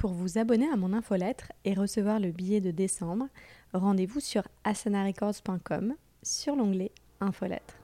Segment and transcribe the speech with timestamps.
[0.00, 3.26] Pour vous abonner à mon infolettre et recevoir le billet de décembre,
[3.74, 7.74] rendez-vous sur asanarecords.com sur l'onglet Infolettre.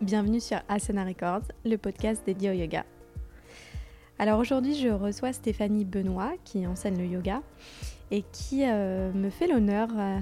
[0.00, 2.84] Bienvenue sur Asana Records, le podcast dédié au yoga.
[4.18, 7.42] Alors aujourd'hui, je reçois Stéphanie Benoît qui enseigne le yoga
[8.10, 10.18] et qui euh, me fait l'honneur euh,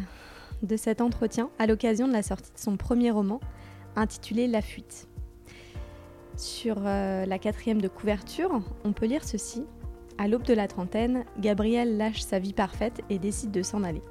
[0.63, 3.41] de cet entretien à l'occasion de la sortie de son premier roman
[3.97, 5.09] intitulé La fuite.
[6.37, 9.65] Sur euh, la quatrième de couverture, on peut lire ceci.
[10.17, 14.03] À l'aube de la trentaine, Gabrielle lâche sa vie parfaite et décide de s'en aller.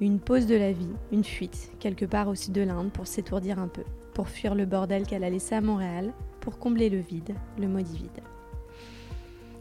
[0.00, 3.58] Une pause de la vie, une fuite, quelque part au sud de l'Inde pour s'étourdir
[3.58, 3.84] un peu,
[4.14, 7.98] pour fuir le bordel qu'elle a laissé à Montréal, pour combler le vide, le maudit
[7.98, 8.22] vide.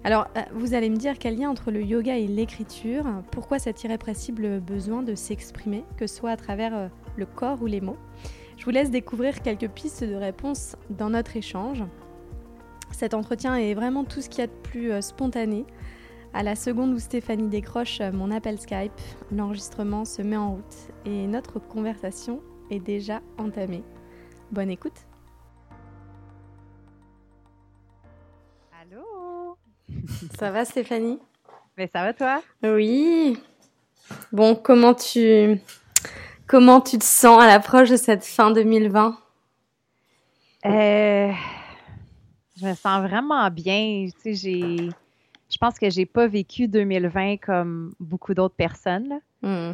[0.06, 3.84] Alors, euh, vous allez me dire quel lien entre le yoga et l'écriture, pourquoi cet
[3.84, 6.88] irrépressible besoin de s'exprimer, que ce soit à travers euh,
[7.18, 7.98] le corps ou les mots?
[8.58, 11.84] Je vous laisse découvrir quelques pistes de réponse dans notre échange.
[12.94, 15.66] Cet entretien est vraiment tout ce qu'il y a de plus euh, spontané.
[16.34, 18.94] À la seconde où Stéphanie décroche euh, mon appel Skype,
[19.32, 23.84] l'enregistrement se met en route et notre conversation est déjà entamée.
[24.52, 24.94] Bonne écoute.
[28.80, 29.58] Allô?
[30.39, 31.20] Ça va Stéphanie?
[31.78, 32.42] Mais ça va toi?
[32.62, 33.38] Oui.
[34.32, 35.60] Bon, comment tu
[36.45, 39.17] comment tu te sens à l'approche de cette fin 2020
[40.66, 41.32] euh,
[42.64, 44.08] Je me sens vraiment bien.
[44.08, 44.89] Tu sais, j'ai,
[45.50, 49.20] je pense que j'ai pas vécu 2020 comme beaucoup d'autres personnes.
[49.42, 49.73] Hmm.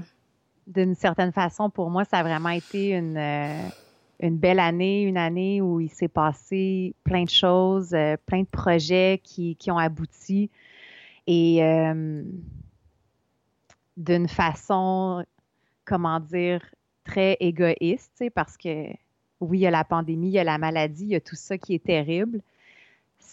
[0.66, 3.70] D'une certaine façon, pour moi, ça a vraiment été une, euh,
[4.22, 8.48] une belle année, une année où il s'est passé plein de choses, euh, plein de
[8.48, 10.50] projets qui, qui ont abouti.
[11.28, 12.24] Et euh,
[13.98, 15.24] d'une façon,
[15.86, 16.66] comment dire,
[17.04, 18.88] très égoïste, tu sais, parce que
[19.42, 21.36] oui, il y a la pandémie, il y a la maladie, il y a tout
[21.36, 22.42] ça qui est terrible.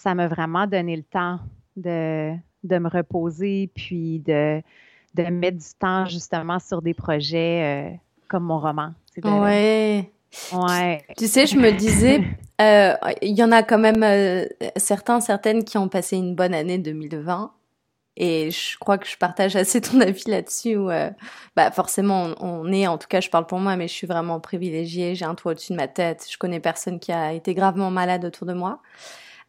[0.03, 1.41] Ça m'a vraiment donné le temps
[1.77, 2.33] de,
[2.65, 4.63] de me reposer, puis de,
[5.15, 7.97] de mettre du temps justement sur des projets euh,
[8.29, 8.93] comme mon roman.
[9.17, 10.11] de- Ouais.
[10.53, 11.03] Ouais.
[11.17, 12.21] Tu sais, je me disais,
[12.61, 14.45] euh, il y en a quand même euh,
[14.77, 17.53] certains, certaines qui ont passé une bonne année 2020.
[18.19, 20.77] Et je crois que je partage assez ton avis là-dessus.
[20.77, 21.11] Où, euh,
[21.55, 24.07] bah forcément, on, on est, en tout cas, je parle pour moi, mais je suis
[24.07, 25.15] vraiment privilégiée.
[25.15, 26.27] J'ai un toit au-dessus de ma tête.
[26.31, 28.81] Je connais personne qui a été gravement malade autour de moi.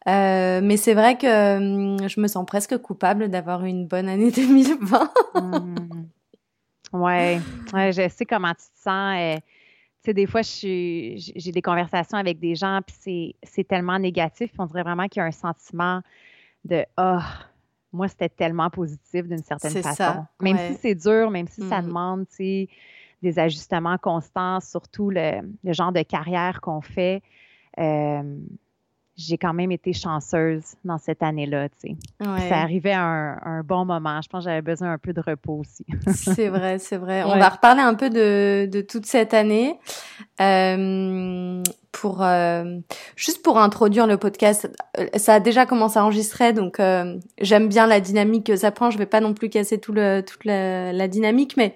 [0.07, 4.07] Euh, mais c'est vrai que hum, je me sens presque coupable d'avoir eu une bonne
[4.07, 5.11] année 2020.
[5.35, 6.07] Mhm.
[6.93, 7.39] Ouais,
[7.73, 9.15] ouais, je sais comment tu te sens.
[9.17, 11.17] euh, tu sais, des fois, j'ai
[11.51, 15.25] des conversations avec des gens, puis c'est- tellement négatif, on dirait vraiment qu'il y a
[15.25, 16.01] un sentiment
[16.63, 17.25] de Ah,
[17.91, 19.95] moi, c'était tellement positif d'une certaine façon.
[19.95, 20.71] ça, Même ouais.
[20.73, 21.87] si c'est dur, même si ça Mhm.
[21.87, 22.69] demande, tu sais,
[23.21, 27.21] des ajustements constants, surtout le, le genre de carrière qu'on fait.
[27.79, 28.23] euh,
[29.17, 31.95] j'ai quand même été chanceuse dans cette année-là, tu sais.
[32.25, 32.49] Ouais.
[32.49, 34.21] Ça arrivait à un, un bon moment.
[34.21, 35.85] Je pense que j'avais besoin un peu de repos aussi.
[36.13, 37.23] C'est vrai, c'est vrai.
[37.23, 39.79] On va reparler un peu de, de toute cette année.
[40.39, 41.63] Euh,
[41.99, 42.77] pour euh,
[43.15, 44.69] juste pour introduire le podcast,
[44.99, 48.69] euh, ça a déjà commencé à enregistrer, donc euh, j'aime bien la dynamique que ça
[48.71, 48.91] prend.
[48.91, 51.75] Je vais pas non plus casser tout le toute la, la dynamique, mais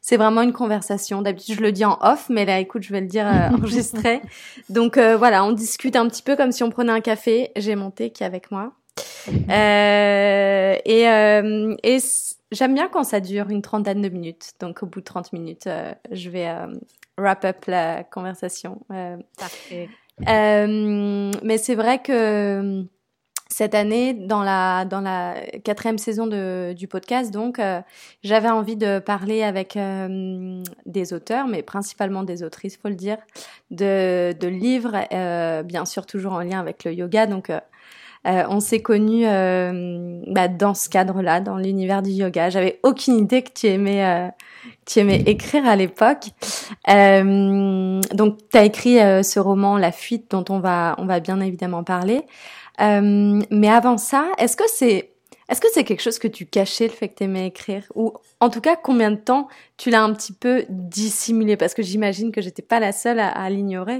[0.00, 1.22] c'est vraiment une conversation.
[1.22, 4.22] D'habitude, je le dis en off, mais là, écoute, je vais le dire euh, enregistré.
[4.68, 7.52] Donc euh, voilà, on discute un petit peu comme si on prenait un café.
[7.54, 8.72] J'ai mon thé qui est avec moi.
[9.50, 11.98] Euh, et euh, et
[12.52, 14.52] j'aime bien quand ça dure une trentaine de minutes.
[14.60, 16.66] Donc au bout de 30 minutes, euh, je vais euh,
[17.20, 18.80] wrap up la conversation.
[18.90, 19.88] Euh, Parfait.
[20.28, 22.82] euh, mais c'est vrai que euh,
[23.48, 27.80] cette année, dans la dans la quatrième saison de, du podcast, donc euh,
[28.22, 33.18] j'avais envie de parler avec euh, des auteurs, mais principalement des autrices, faut le dire,
[33.70, 37.26] de de livres, euh, bien sûr toujours en lien avec le yoga.
[37.26, 37.50] Donc
[38.26, 42.50] euh, on s'est connus euh, bah, dans ce cadre-là, dans l'univers du yoga.
[42.50, 44.28] J'avais aucune idée que tu aimais, euh,
[44.84, 46.26] tu aimais écrire à l'époque.
[46.88, 51.20] Euh, donc, tu as écrit euh, ce roman La fuite, dont on va, on va
[51.20, 52.22] bien évidemment parler.
[52.80, 55.12] Euh, mais avant ça, est-ce que c'est,
[55.48, 58.12] est-ce que c'est quelque chose que tu cachais le fait que tu aimais écrire, ou
[58.40, 62.32] en tout cas combien de temps tu l'as un petit peu dissimulé, parce que j'imagine
[62.32, 63.98] que j'étais pas la seule à, à l'ignorer.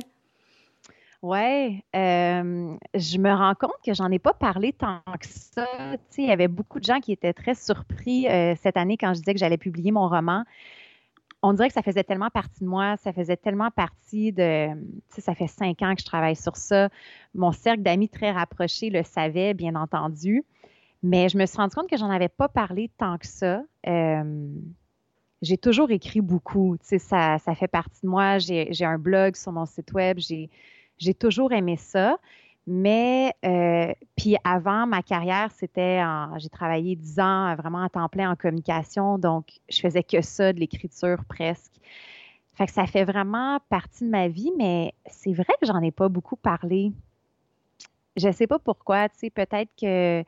[1.22, 5.66] Ouais, euh, je me rends compte que j'en ai pas parlé tant que ça.
[6.16, 8.26] Il y avait beaucoup de gens qui étaient très surpris
[8.62, 10.44] cette année quand je disais que j'allais publier mon roman.
[11.42, 14.68] On dirait que ça faisait tellement partie de moi, ça faisait tellement partie de,
[15.08, 16.88] ça fait cinq ans que je travaille sur ça.
[17.34, 20.44] Mon cercle d'amis très rapprochés le savait, bien entendu,
[21.02, 23.62] mais je me suis rendu compte que j'en avais pas parlé tant que ça.
[25.42, 28.38] J'ai toujours écrit beaucoup, ça, ça fait partie de moi.
[28.38, 30.50] J'ai j'ai un blog sur mon site web, j'ai
[31.00, 32.18] j'ai toujours aimé ça,
[32.66, 36.02] Mais euh, puis avant ma carrière, c'était
[36.36, 40.52] j'ai travaillé dix ans vraiment à temps plein en communication, donc je faisais que ça,
[40.52, 41.72] de l'écriture presque.
[42.54, 45.90] Fait que ça fait vraiment partie de ma vie, mais c'est vrai que j'en ai
[45.90, 46.92] pas beaucoup parlé.
[48.16, 50.22] Je sais pas pourquoi, tu sais, peut-être que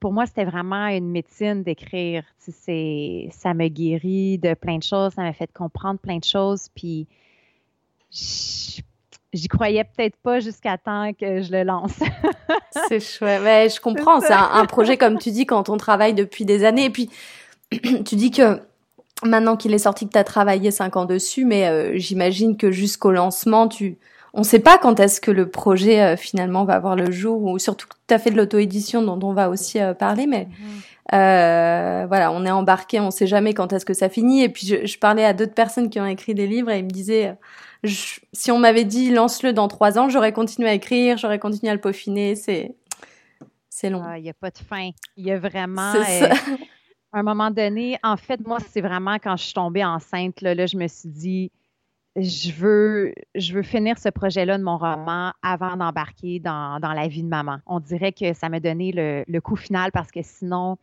[0.00, 2.24] pour moi, c'était vraiment une médecine d'écrire.
[2.44, 6.24] Tu sais, ça me guérit de plein de choses, ça m'a fait comprendre plein de
[6.24, 7.08] choses, puis
[9.32, 11.98] j'y croyais peut-être pas jusqu'à temps que je le lance.
[12.88, 13.40] c'est chouette.
[13.42, 14.20] Mais je comprends.
[14.20, 16.86] C'est un, un, projet, comme tu dis, quand on travaille depuis des années.
[16.86, 17.10] Et puis,
[18.04, 18.60] tu dis que
[19.24, 22.70] maintenant qu'il est sorti que tu as travaillé cinq ans dessus, mais euh, j'imagine que
[22.70, 23.98] jusqu'au lancement, tu
[24.34, 27.42] on ne sait pas quand est-ce que le projet euh, finalement va voir le jour,
[27.42, 30.46] ou surtout que tu as fait de l'auto-édition dont on va aussi euh, parler, mais
[30.46, 32.06] mhm.
[32.08, 34.42] voilà, on est embarqué, on ne sait jamais quand est-ce que ça finit.
[34.42, 36.90] Et puis je, parlais à d'autres personnes qui ont écrit des livres et ils me
[36.90, 37.34] disaient,
[37.84, 41.74] si on m'avait dit lance-le dans trois ans, j'aurais continué à écrire, j'aurais continué à
[41.74, 42.34] le peaufiner.
[42.34, 42.74] C'est
[43.68, 44.02] c'est long.
[44.04, 44.90] Ah, il n'y a pas de fin.
[45.16, 45.92] Il y a vraiment
[47.12, 50.66] à un moment donné, en fait, moi, c'est vraiment quand je suis tombée enceinte, là,
[50.66, 51.52] je me suis dit,
[52.16, 57.22] je veux, je veux finir ce projet-là de mon roman avant d'embarquer dans, la vie
[57.22, 57.58] de maman.
[57.66, 60.76] On dirait que ça m'a donné le, le, coup final parce que sinon,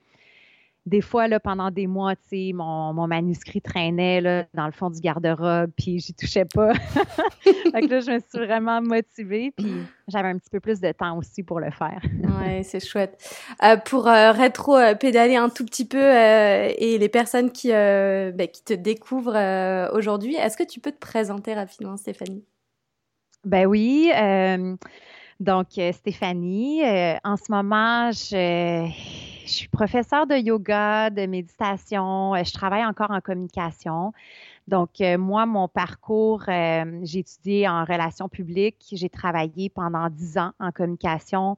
[0.85, 4.99] des fois, là, pendant des mois, mon, mon manuscrit traînait là, dans le fond du
[5.01, 6.73] garde-robe, puis j'y touchais pas.
[7.43, 9.73] fait là, je me suis vraiment motivée, puis
[10.07, 11.99] j'avais un petit peu plus de temps aussi pour le faire.
[12.39, 13.17] ouais, c'est chouette.
[13.63, 18.63] Euh, pour euh, rétro-pédaler un tout petit peu euh, et les personnes qui, ben, qui
[18.63, 22.45] te découvrent aujourd'hui, est-ce que tu peux te présenter rapidement, Stéphanie?
[23.43, 24.11] Ben oui.
[25.39, 26.81] Donc, Stéphanie,
[27.23, 28.11] en ce moment,
[29.45, 32.33] je suis professeure de yoga, de méditation.
[32.33, 34.11] Euh, je travaille encore en communication.
[34.67, 38.87] Donc, euh, moi, mon parcours, euh, j'ai étudié en relations publiques.
[38.91, 41.55] J'ai travaillé pendant dix ans en communication,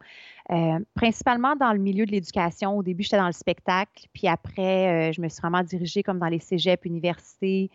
[0.94, 2.78] principalement dans le milieu de l'éducation.
[2.78, 4.08] Au début, j'étais dans le spectacle.
[4.14, 7.70] Puis après, je me suis vraiment dirigée comme dans les cégeps, universités,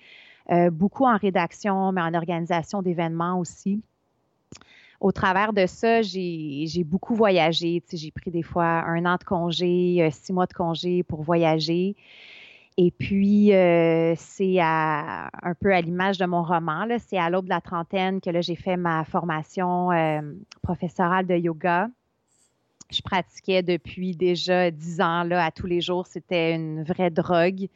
[0.70, 3.82] beaucoup en rédaction, mais en organisation d'événements aussi
[5.02, 7.82] au travers de ça, j'ai beaucoup voyagé.
[7.93, 11.96] J'ai pris des fois un an de congé, euh, six mois de congé pour voyager.
[12.76, 16.87] Et puis, euh, c'est un peu à l'image de mon roman.
[17.00, 20.20] C'est à l'aube de la trentaine que j'ai fait ma formation euh,
[20.62, 21.88] professorale de yoga.
[22.93, 26.06] Je pratiquais depuis déjà dix ans là, à tous les jours.
[26.06, 27.66] C'était une vraie drogue.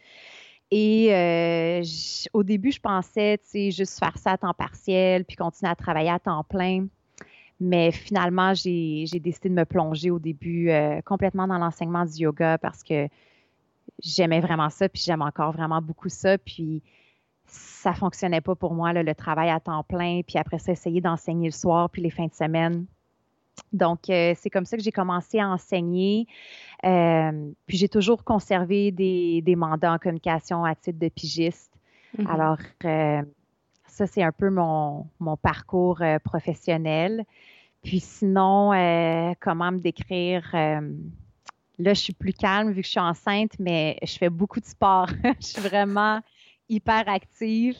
[0.70, 1.82] Et
[2.32, 6.19] au début, je pensais juste faire ça à temps partiel, puis continuer à travailler à
[6.19, 6.87] temps plein.
[7.58, 12.58] Mais finalement, j'ai décidé de me plonger au début euh, complètement dans l'enseignement du yoga
[12.58, 13.08] parce que
[14.03, 16.37] j'aimais vraiment ça, puis j'aime encore vraiment beaucoup ça.
[16.37, 16.82] Puis
[17.47, 21.49] ça fonctionnait pas pour moi, le travail à temps plein, puis après ça, essayer d'enseigner
[21.49, 22.87] le soir, puis les fins de semaine.
[23.73, 26.26] Donc, euh, c'est comme ça que j'ai commencé à enseigner.
[26.85, 31.73] Euh, puis j'ai toujours conservé des, mandats en communication à titre de pigiste.
[32.19, 32.26] Mm-hmm.
[32.29, 32.58] Alors,
[33.96, 35.06] ça, c'est un peu mon,
[35.40, 37.25] parcours euh, professionnel.
[37.82, 40.50] Puis sinon, euh, comment me décrire?
[40.52, 40.93] Euh,
[41.78, 44.66] là, je suis plus calme vu que je suis enceinte, mais je fais beaucoup de
[44.66, 45.08] sport.
[45.40, 46.20] je suis vraiment
[46.69, 47.78] hyper active.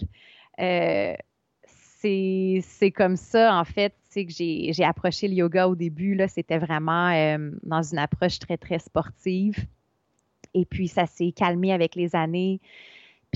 [2.01, 6.15] c'est comme ça, en fait, que j'ai approché le yoga au début.
[6.15, 7.11] Là, c'était vraiment
[7.63, 9.67] dans une approche très, très sportive.
[10.55, 12.59] Et puis, ça s'est calmé avec les années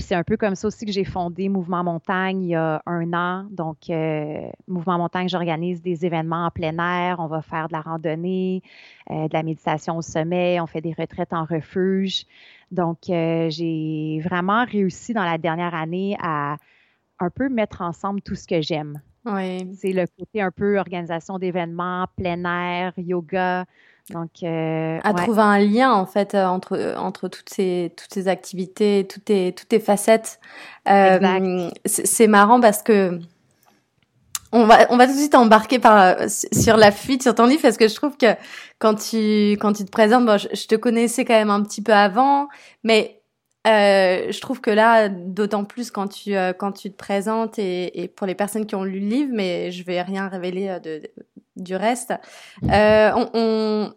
[0.01, 3.13] c'est un peu comme ça aussi que j'ai fondé Mouvement Montagne il y a un
[3.13, 3.47] an.
[3.51, 7.17] Donc, euh, Mouvement Montagne, j'organise des événements en plein air.
[7.19, 8.61] On va faire de la randonnée,
[9.09, 10.59] euh, de la méditation au sommet.
[10.59, 12.25] On fait des retraites en refuge.
[12.71, 16.57] Donc, euh, j'ai vraiment réussi dans la dernière année à
[17.19, 19.01] un peu mettre ensemble tout ce que j'aime.
[19.25, 19.71] Oui.
[19.75, 23.65] C'est le côté un peu organisation d'événements, plein air, yoga.
[24.09, 28.13] Donc, euh, à trouver un lien en fait euh, entre euh, entre toutes ces toutes
[28.13, 30.39] ces activités, toutes tes toutes tes facettes.
[30.89, 33.19] Euh, c'est marrant parce que
[34.51, 37.61] on va on va tout de suite embarquer par sur la fuite sur ton livre
[37.61, 38.35] parce que je trouve que
[38.79, 41.93] quand tu quand tu te présentes, bon, je, te connaissais quand même un petit peu
[41.93, 42.47] avant,
[42.83, 43.21] mais
[43.67, 48.07] euh, je trouve que là, d'autant plus quand tu quand tu te présentes et, et,
[48.07, 51.01] pour les personnes qui ont lu le livre, mais je vais rien révéler de,
[51.55, 52.13] du reste.
[52.63, 53.93] Euh, on, on,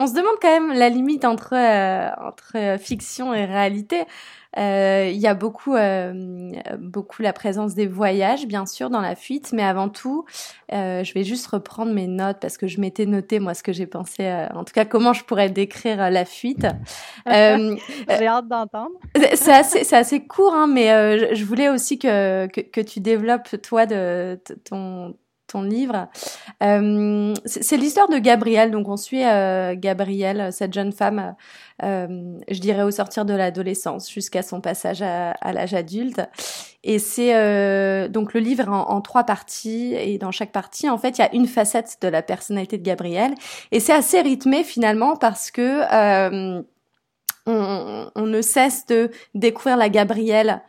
[0.00, 4.06] on, se demande quand même la limite entre, euh, entre fiction et réalité.
[4.58, 9.14] Euh, il y a beaucoup, euh, beaucoup la présence des voyages, bien sûr, dans la
[9.14, 10.24] fuite, mais avant tout,
[10.72, 13.72] euh, je vais juste reprendre mes notes parce que je m'étais noté moi ce que
[13.72, 16.66] j'ai pensé, en tout cas comment je pourrais décrire la fuite.
[17.26, 18.90] j'ai hâte d'entendre.
[19.34, 23.60] c'est assez, c'est assez court, hein, mais je, voulais aussi que, que, que tu développes
[23.62, 25.14] toi de ton
[25.50, 26.08] ton livre.
[26.62, 28.70] Euh, c'est l'histoire de Gabrielle.
[28.70, 31.34] Donc on suit euh, Gabrielle, cette jeune femme,
[31.82, 36.20] euh, je dirais au sortir de l'adolescence jusqu'à son passage à, l'âge adulte.
[36.82, 41.18] Et c'est euh, donc le livre en, trois parties et dans chaque partie, en fait,
[41.18, 43.34] il y a une facette de la personnalité de Gabrielle.
[43.70, 46.60] Et c'est assez rythmé finalement parce que
[47.46, 50.62] on, ne cesse de découvrir la Gabrielle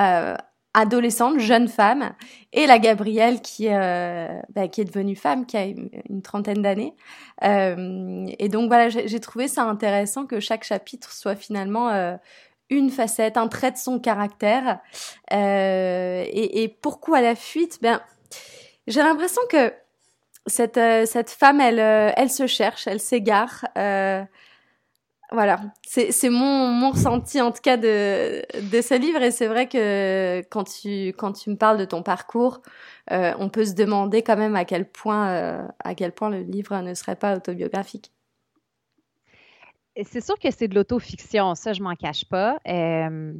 [0.00, 0.36] euh,
[0.74, 2.12] adolescente, jeune femme,
[2.52, 6.94] et la Gabrielle qui, euh, bah, qui est devenue femme, qui a une, trentaine d'années.
[7.44, 12.16] Euh, et donc voilà, j'ai trouvé ça intéressant que chaque chapitre soit finalement euh,
[12.70, 14.80] une facette, un trait de son caractère.
[15.30, 17.78] Et, et, pourquoi la fuite?
[17.80, 18.00] Ben,
[18.88, 19.72] j'ai l'impression que
[20.46, 23.64] cette, cette femme, elle, elle se cherche, elle s'égare.
[25.34, 30.42] Voilà, c'est mon, mon ressenti en tout cas de, ce livre et c'est vrai que
[30.48, 31.12] quand tu,
[31.48, 32.62] me parles de ton parcours,
[33.10, 37.16] euh, on peut se demander quand même à quel point, euh, le livre ne serait
[37.16, 38.12] pas autobiographique.
[40.04, 42.60] C'est sûr que c'est de l'autofiction, ça je m'en cache pas.
[42.68, 43.32] Euh,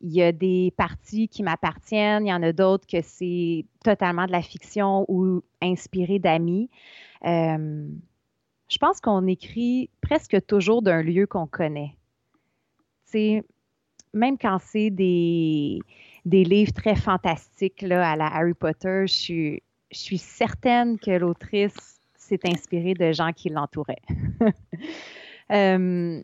[0.00, 4.26] il y a des parties qui m'appartiennent, il y en a d'autres que c'est totalement
[4.26, 6.68] de la fiction ou inspiré d'amis
[8.68, 11.96] je pense qu'on écrit presque toujours d'un lieu qu'on connaît.
[13.04, 13.42] C'est
[14.12, 15.80] même quand c'est des,
[16.24, 21.10] des livres très fantastiques là, à la Harry Potter, je suis, je suis certaine que
[21.10, 24.02] l'autrice s'est inspirée de gens qui l'entouraient.
[25.52, 26.20] euh,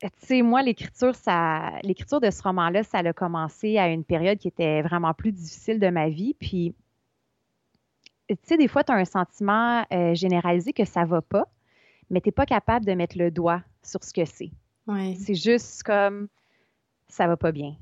[0.00, 4.80] tu sais, moi, l'écriture de ce roman-là, ça a commencé à une période qui était
[4.80, 6.34] vraiment plus difficile de ma vie.
[6.40, 6.74] Puis,
[8.34, 11.46] tu sais, des fois, tu as un sentiment euh, généralisé que ça va pas,
[12.10, 14.50] mais tu n'es pas capable de mettre le doigt sur ce que c'est.
[15.18, 16.28] C'est juste comme
[17.08, 17.76] ça va pas bien.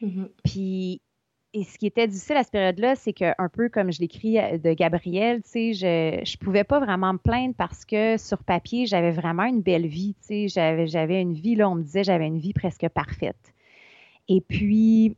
[0.00, 0.28] Mm-hmm.
[0.44, 1.00] Puis,
[1.54, 4.38] et ce qui était difficile à cette période-là, c'est que un peu comme je l'écris
[4.38, 8.42] euh, de Gabriel, tu sais, je, je pouvais pas vraiment me plaindre parce que sur
[8.42, 11.82] papier, j'avais vraiment une belle vie, tu sais, j'avais, j'avais une vie, là, on me
[11.82, 13.52] disait, j'avais une vie presque parfaite.
[14.28, 15.16] Et puis...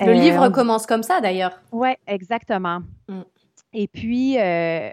[0.00, 1.62] Le livre euh, commence comme ça, d'ailleurs.
[1.70, 2.80] Oui, exactement.
[3.08, 3.20] Mm.
[3.74, 4.88] Et puis, euh,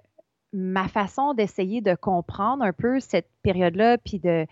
[0.51, 4.47] ma façon d'essayer de comprendre un peu cette période-là, puis de,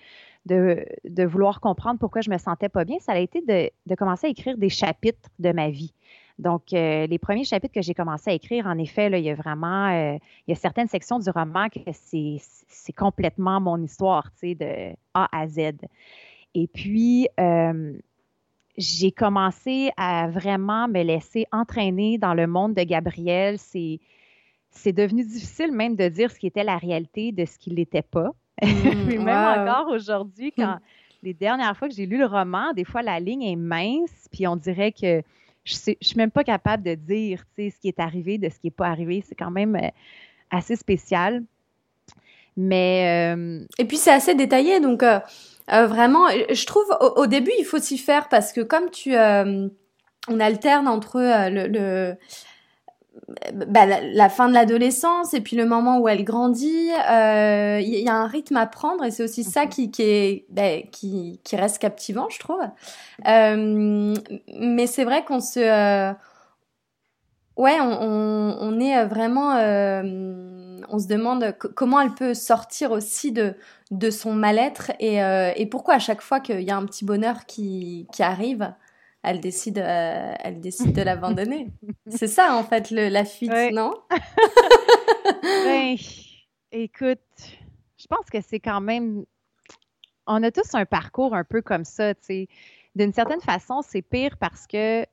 [0.45, 4.29] de, vouloir comprendre pourquoi je me sentais pas bien, ça a été de, commencer à
[4.29, 5.93] écrire des chapitres de ma vie.
[6.37, 9.29] Donc, euh, les premiers chapitres que j'ai commencé à écrire, en effet, là, il y
[9.29, 10.17] a vraiment, euh,
[10.47, 14.95] il y a certaines sections du roman que c'est complètement mon histoire, tu sais, de
[15.13, 15.71] A à Z.
[16.53, 17.27] Et puis,
[18.77, 23.57] j'ai commencé à vraiment me laisser entraîner dans le monde de Gabriel.
[23.59, 23.99] C'est
[24.71, 28.01] c'est devenu difficile même de dire ce qui était la réalité de ce qui l'était
[28.01, 28.31] pas.
[28.61, 30.77] Mais mmh, même encore aujourd'hui, quand
[31.23, 34.47] les dernières fois que j'ai lu le roman, des fois la ligne est mince, puis
[34.47, 35.21] on dirait que
[35.63, 38.67] je ne suis même pas capable de dire ce qui est arrivé de ce qui
[38.67, 39.23] n'est pas arrivé.
[39.27, 39.89] C'est quand même euh,
[40.49, 41.43] assez spécial.
[42.57, 43.33] Mais.
[43.35, 45.19] Euh, Et puis c'est assez détaillé, donc euh,
[45.67, 46.85] vraiment, je trouve
[47.15, 49.15] au, début il faut s'y faire parce que comme tu.
[49.15, 52.15] on alterne entre le
[53.53, 58.07] bah, la, fin de l'adolescence et puis le moment où elle grandit, il euh, y,
[58.07, 61.55] a un rythme à prendre et c'est aussi ça qui, qui est bah, qui, qui,
[61.55, 62.61] reste captivant, je trouve.
[63.27, 64.15] Euh,
[64.55, 66.13] mais c'est vrai qu'on se euh,
[67.57, 69.55] ouais, on, on, est vraiment
[70.89, 73.55] on se demande comment elle peut sortir aussi de
[73.91, 75.17] de son mal-être et,
[75.55, 78.71] et pourquoi à chaque fois qu'il y a un petit bonheur qui, qui arrive,
[79.23, 81.67] elle décide, euh, elle décide de l'abandonner.
[82.07, 83.93] c'est ça, en fait, le, la fuite, non?
[85.43, 85.95] ben,
[86.71, 87.19] écoute,
[87.97, 89.25] je pense que c'est quand même.
[90.25, 92.47] On a tous un parcours un peu comme ça, tu sais.
[92.95, 95.05] D'une certaine façon, c'est pire parce que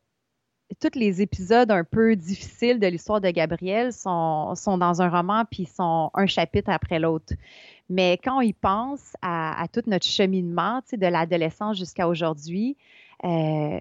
[0.80, 5.44] tous les épisodes un peu difficiles de l'histoire de Gabriel sont, sont dans un roman
[5.48, 7.34] puis sont un chapitre après l'autre.
[7.88, 12.08] Mais quand on y pense à, à tout notre cheminement, tu sais, de l'adolescence jusqu'à
[12.08, 12.76] aujourd'hui,
[13.24, 13.78] euh,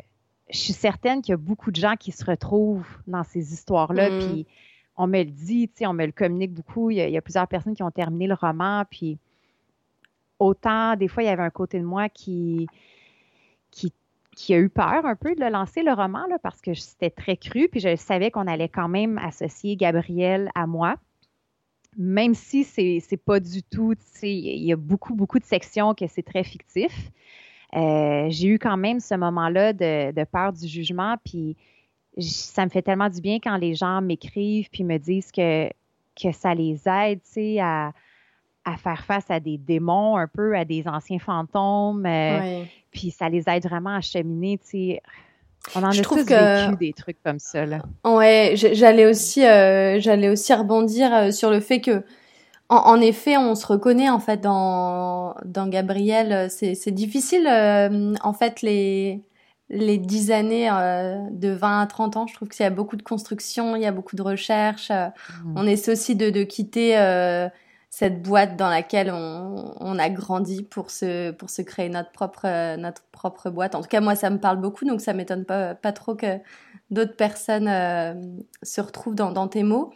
[0.50, 4.10] je suis certaine qu'il y a beaucoup de gens qui se retrouvent dans ces histoires-là.
[4.10, 4.20] Mm.
[4.20, 4.48] Puis
[4.98, 6.92] on me le dit, on me le communique beaucoup.
[6.92, 8.84] Il y, a, plusieurs personnes qui ont terminé le roman.
[8.90, 9.18] Puis
[10.40, 12.68] autant, des fois, il y avait un côté de moi qui,
[13.72, 13.92] qui,
[14.36, 17.10] qui a eu peur un peu de le lancer, le roman, là, parce que c'était
[17.10, 17.68] très cru.
[17.68, 20.96] Puis je savais qu'on allait quand même associer Gabriel à moi.
[21.98, 26.08] Même si c'est, c'est pas du tout, il y a beaucoup, beaucoup de sections que
[26.08, 27.12] c'est très fictif.
[27.76, 31.58] Euh, j'ai eu quand même ce moment-là de, peur du jugement, puis
[32.20, 35.68] ça me fait tellement du bien quand les gens m'écrivent puis me disent que,
[36.20, 37.92] que ça les aide, tu sais, à,
[38.78, 43.44] faire face à des démons, un peu à des anciens fantômes, euh, puis ça les
[43.48, 45.02] aide vraiment à cheminer, tu sais.
[45.76, 47.82] On en a tous vécu des trucs comme ça, là.
[48.06, 52.04] Ouais, j'allais aussi, j'allais aussi rebondir sur le fait que
[52.70, 56.50] en, effet, on se reconnaît en fait dans dans Gabriel.
[56.50, 59.24] C'est difficile en fait les
[59.70, 62.98] les dix années euh, de 20 à 30 ans, je trouve qu'il y a beaucoup
[62.98, 64.92] de construction, il y a beaucoup de recherche.
[64.92, 65.54] Euh, mmh.
[65.56, 67.50] On essaie aussi de, de quitter euh,
[67.90, 72.76] cette boîte dans laquelle on, on, a grandi pour se, pour se créer notre propre,
[72.78, 73.74] notre propre boîte.
[73.74, 76.38] En tout cas, moi, ça me parle beaucoup, donc ça m'étonne pas, pas trop que
[76.92, 77.68] d'autres personnes
[78.62, 79.94] se retrouvent dans, dans tes mots.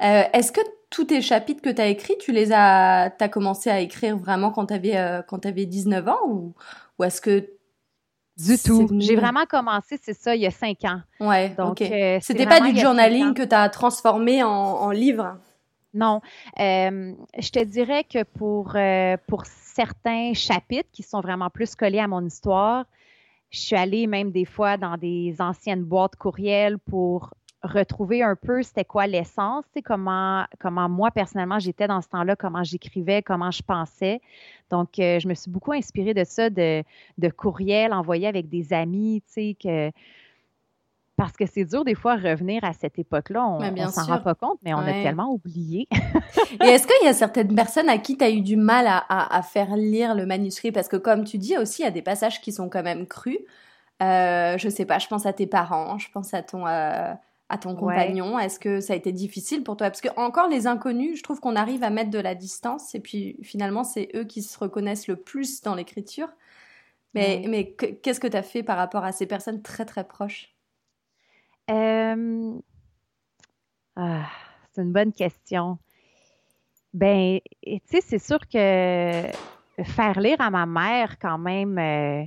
[0.00, 0.60] Est-ce que
[0.92, 4.52] tous tes chapitres que tu as écrits, tu les as, as commencé à écrire vraiment
[4.52, 6.54] quand tu avais, quand avais 19 ans ou,
[6.98, 7.48] ou est-ce que
[8.36, 8.88] du tout.
[8.98, 11.00] J'ai vraiment commencé, c'est ça, il y a cinq ans.
[11.20, 15.38] Ouais, donc euh, c'était pas du journaling que tu as transformé en, livre?
[15.94, 16.22] Non,
[16.58, 21.98] euh, je te dirais que pour euh, pour certains chapitres qui sont vraiment plus collés
[21.98, 22.86] à mon histoire,
[23.50, 28.62] je suis allée même des fois dans des anciennes boîtes courriels pour retrouver un peu
[28.62, 33.62] c'était quoi l'essence, comment, comment moi personnellement j'étais dans ce temps-là, comment j'écrivais, comment je
[33.62, 34.20] pensais.
[34.70, 36.82] Donc, euh, je me suis beaucoup inspirée de ça, de,
[37.18, 39.90] de courriels envoyés avec des amis, tu sais, que
[41.16, 43.46] parce que c'est dur des fois revenir à cette époque-là.
[43.46, 45.86] On ne s'en rend pas compte, mais on a tellement oublié.
[46.60, 49.04] Et est-ce qu'il y a certaines personnes à qui tu as eu du mal à,
[49.08, 50.72] à, faire lire le manuscrit?
[50.72, 53.06] Parce que comme tu dis aussi, il y a des passages qui sont quand même
[53.06, 53.38] crus.
[54.02, 56.66] Euh, je sais pas, je pense à tes parents, je pense à ton...
[56.66, 57.12] Euh,
[57.52, 58.38] à ton compagnon?
[58.38, 59.88] Est-ce que ça a été difficile pour toi?
[59.88, 63.00] Parce que encore les inconnus, je trouve qu'on arrive à mettre de la distance et
[63.00, 66.28] puis finalement c'est eux qui se reconnaissent le plus dans l'écriture.
[67.14, 70.54] Mais, mais qu'est-ce que tu as fait par rapport à ces personnes très très proches?
[71.70, 72.58] Euh,
[73.96, 74.26] ah,
[74.72, 75.78] C'est une bonne question.
[76.94, 79.26] Ben, tu sais, c'est sûr que
[79.84, 82.24] faire lire à ma mère quand même, euh,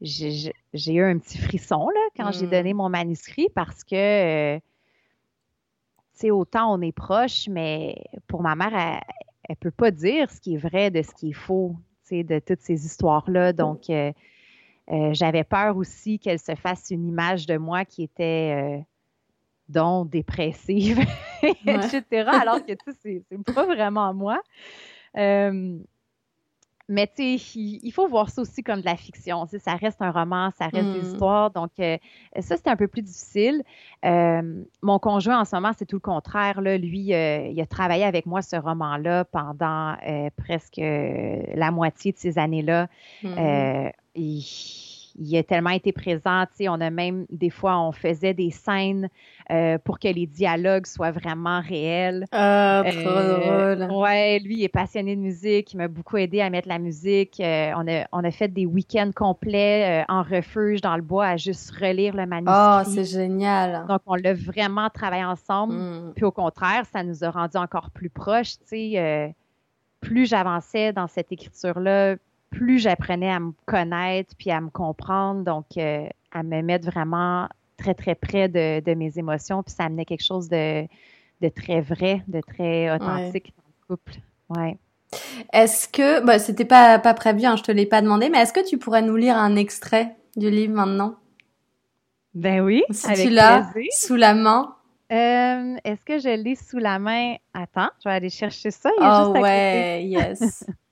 [0.00, 0.52] j'ai
[0.92, 2.76] eu un petit frisson là, quand j'ai donné mm.
[2.76, 4.60] mon manuscrit parce que, euh,
[6.14, 9.00] tu sais, autant on est proche, mais pour ma mère, elle
[9.50, 12.24] ne peut pas dire ce qui est vrai de ce qui est faux, tu sais,
[12.24, 13.52] de toutes ces histoires-là.
[13.52, 14.12] Donc, euh,
[14.90, 18.84] euh, j'avais peur aussi qu'elle se fasse une image de moi qui était
[19.68, 21.00] donc dépressive,
[21.42, 22.04] etc.
[22.12, 24.40] Alors que, tu sais, c'est pas vraiment moi.
[26.88, 29.46] Mais tu sais, il faut voir ça aussi comme de la fiction.
[29.46, 31.12] ça reste un roman, ça reste des mm.
[31.12, 31.50] histoires.
[31.50, 31.98] Donc, euh,
[32.40, 33.62] ça, c'est un peu plus difficile.
[34.04, 36.60] Euh, mon conjoint, en ce moment, c'est tout le contraire.
[36.60, 36.78] Là.
[36.78, 39.96] Lui, euh, il a travaillé avec moi ce roman-là pendant
[40.36, 42.88] presque la moitié de ces années-là.
[43.22, 44.42] Mm il
[45.36, 46.44] a tellement été présent.
[46.60, 49.08] On a même, des fois, on faisait des scènes
[49.50, 52.24] euh, pour que les dialogues soient vraiment réels.
[52.32, 53.98] Ah, trop euh, drôle.
[53.98, 55.72] Ouais, lui, il est passionné de musique.
[55.72, 57.40] Il m'a beaucoup aidé à mettre la musique.
[57.40, 61.36] Euh, on, a, on a fait des week-ends complets en refuge dans le bois à
[61.36, 62.54] juste relire le manuscrit.
[62.56, 63.86] Oh, c'est génial.
[63.88, 65.74] Donc, on l'a vraiment travaillé ensemble.
[65.74, 66.12] Mm.
[66.14, 68.58] Puis au contraire, ça nous a rendu encore plus proches.
[68.58, 69.34] Tu sais,
[70.00, 72.16] plus j'avançais dans cette écriture-là,
[72.50, 77.48] plus j'apprenais à me connaître puis à me comprendre, donc euh, à me mettre vraiment
[77.76, 80.86] très, très près de, mes émotions, puis ça amenait quelque chose de,
[81.54, 84.14] très vrai, de très authentique dans le couple.
[84.50, 84.78] Ouais.
[85.52, 88.52] Est-ce que, bah, c'était pas, pas prévu, hein, je te l'ai pas demandé, mais est-ce
[88.52, 91.14] que tu pourrais nous lire un extrait du livre maintenant?
[92.34, 94.74] Ben oui, si tu l'as sous la main.
[95.10, 97.36] Euh, est-ce que je l'ai sous la main?
[97.54, 98.90] Attends, je vais aller chercher ça.
[98.98, 100.64] Il oh ouais, yes.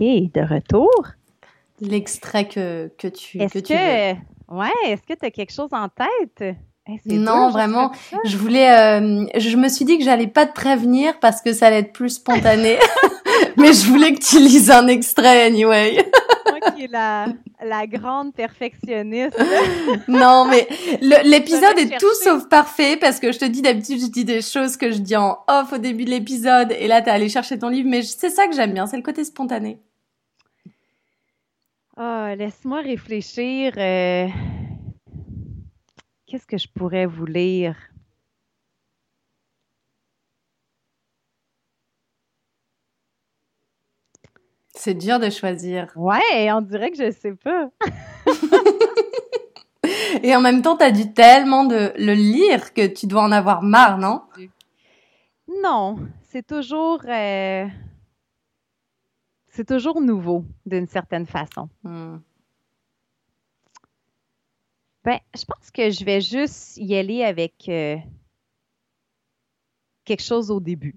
[0.00, 0.90] de retour.
[1.80, 4.14] L'extrait que, que tu, est-ce que,
[4.48, 6.56] Ouais, est-ce que tu as quelque chose en tête?
[7.06, 7.90] non, vraiment.
[8.24, 11.66] Je voulais, euh, je me suis dit que j'allais pas te prévenir parce que ça
[11.66, 12.78] allait être plus spontané.
[13.56, 16.06] mais je voulais que tu lises un extrait anyway.
[16.48, 17.26] Moi qui est la,
[17.64, 19.36] la grande perfectionniste.
[20.08, 20.68] non, mais
[21.02, 24.76] l'épisode est tout sauf parfait parce que je te dis d'habitude, je dis des choses
[24.76, 27.68] que je dis en off au début de l'épisode et là, t'es allé chercher ton
[27.68, 27.88] livre.
[27.90, 29.80] Mais c'est ça que j'aime bien, c'est le côté spontané.
[31.98, 33.72] Oh, laisse-moi réfléchir.
[33.78, 34.28] Euh,
[36.26, 37.74] qu'est-ce que je pourrais vous lire?
[44.74, 45.90] C'est dur de choisir.
[45.96, 47.70] Ouais, on dirait que je sais pas.
[50.22, 53.32] Et en même temps, tu as dû tellement de le lire que tu dois en
[53.32, 54.20] avoir marre, non?
[55.62, 57.66] Non, c'est toujours euh,
[59.56, 61.70] c'est toujours nouveau d'une certaine façon.
[61.82, 62.18] Hmm.
[65.02, 67.96] Ben, je pense que je vais juste y aller avec euh,
[70.04, 70.96] quelque chose au début.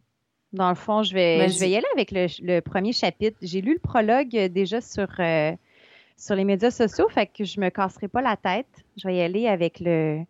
[0.52, 3.38] Dans le fond, je vais, je vais y aller avec le, premier chapitre.
[3.42, 5.56] J'ai lu le prologue déjà sur, euh,
[6.18, 8.84] sur les médias sociaux, fait que je me casserai pas la tête.
[8.98, 10.22] Je vais y aller avec le,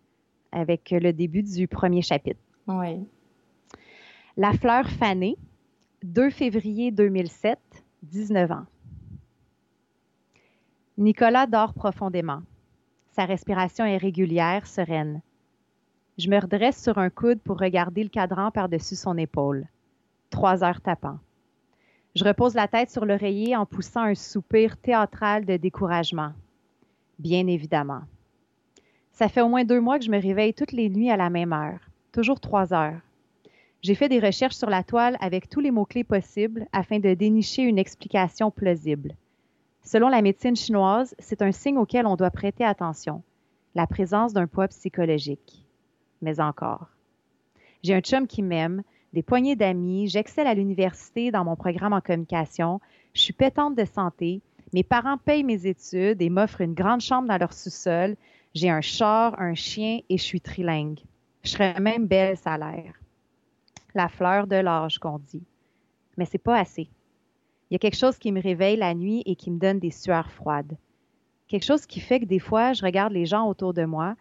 [0.51, 2.41] avec le début du premier chapitre.
[2.67, 3.07] Oui.
[4.37, 5.37] La fleur fanée,
[6.03, 7.57] 2 février 2007,
[8.03, 8.65] 19 ans.
[10.97, 12.41] Nicolas dort profondément.
[13.11, 15.21] Sa respiration est régulière, sereine.
[16.17, 19.67] Je me redresse sur un coude pour regarder le cadran par-dessus son épaule.
[20.29, 21.19] Trois heures tapant.
[22.15, 26.31] Je repose la tête sur l'oreiller en poussant un soupir théâtral de découragement.
[27.19, 28.01] Bien évidemment.
[29.11, 31.29] Ça fait au moins deux mois que je me réveille toutes les nuits à la
[31.29, 31.79] même heure,
[32.13, 33.01] toujours trois heures.
[33.81, 37.61] J'ai fait des recherches sur la toile avec tous les mots-clés possibles afin de dénicher
[37.63, 39.15] une explication plausible.
[39.83, 43.23] Selon la médecine chinoise, c'est un signe auquel on doit prêter attention,
[43.75, 45.65] la présence d'un poids psychologique.
[46.21, 46.89] Mais encore.
[47.81, 52.01] J'ai un chum qui m'aime, des poignées d'amis, j'excelle à l'université dans mon programme en
[52.01, 52.81] communication,
[53.13, 54.41] je suis pétante de santé,
[54.73, 58.17] mes parents payent mes études et m'offrent une grande chambre dans leur sous-sol,
[58.53, 60.99] j'ai un char, un chien et je suis trilingue.
[61.43, 62.98] Je serais même belle salaire.
[63.95, 65.43] La fleur de l'âge qu'on dit.
[66.17, 66.89] Mais c'est pas assez.
[67.69, 69.91] Il y a quelque chose qui me réveille la nuit et qui me donne des
[69.91, 70.77] sueurs froides.
[71.47, 74.15] Quelque chose qui fait que des fois, je regarde les gens autour de moi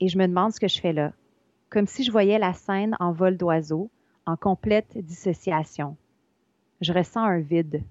[0.00, 1.12] et je me demande ce que je fais là.
[1.70, 3.90] Comme si je voyais la scène en vol d'oiseau,
[4.26, 5.96] en complète dissociation.
[6.80, 7.82] Je ressens un vide.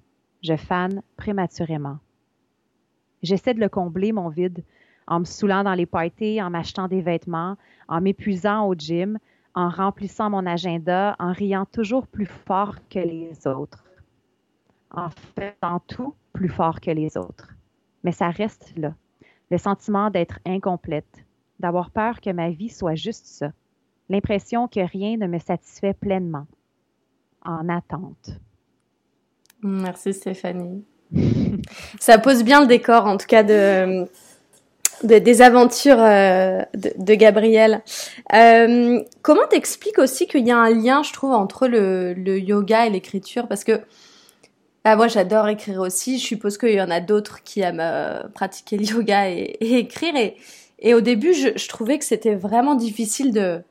[0.42, 1.98] Je fane prématurément.
[3.22, 4.64] J'essaie de le combler, mon vide,
[5.08, 9.18] en me saoulant dans les parties, en m'achetant des vêtements, en m'épuisant au gym,
[9.56, 13.84] en remplissant mon agenda, en riant toujours plus fort que les autres
[14.94, 17.50] en faisant tout plus fort que les autres.
[18.04, 18.94] Mais ça reste là.
[19.52, 21.26] Le sentiment d'être incomplète,
[21.60, 23.52] d'avoir peur que ma vie soit juste ça.
[24.10, 26.48] L'impression que rien ne me satisfait pleinement.
[27.46, 28.40] En attente.
[29.62, 30.86] Merci Stéphanie.
[32.00, 34.08] ça pose bien le décor, en tout cas, de,
[35.04, 37.82] des aventures euh, de, Gabriel.
[38.34, 42.90] Euh, comment t'expliques aussi qu'il y a un lien, je trouve, entre le, yoga et
[42.90, 43.48] l'écriture?
[43.48, 43.82] Parce que
[44.86, 46.20] ah, moi, j'adore écrire aussi.
[46.20, 50.14] Je suppose qu'il y en a d'autres qui aiment euh, pratiquer le yoga et, écrire.
[50.80, 53.62] Et, au début, je, trouvais que c'était vraiment difficile de,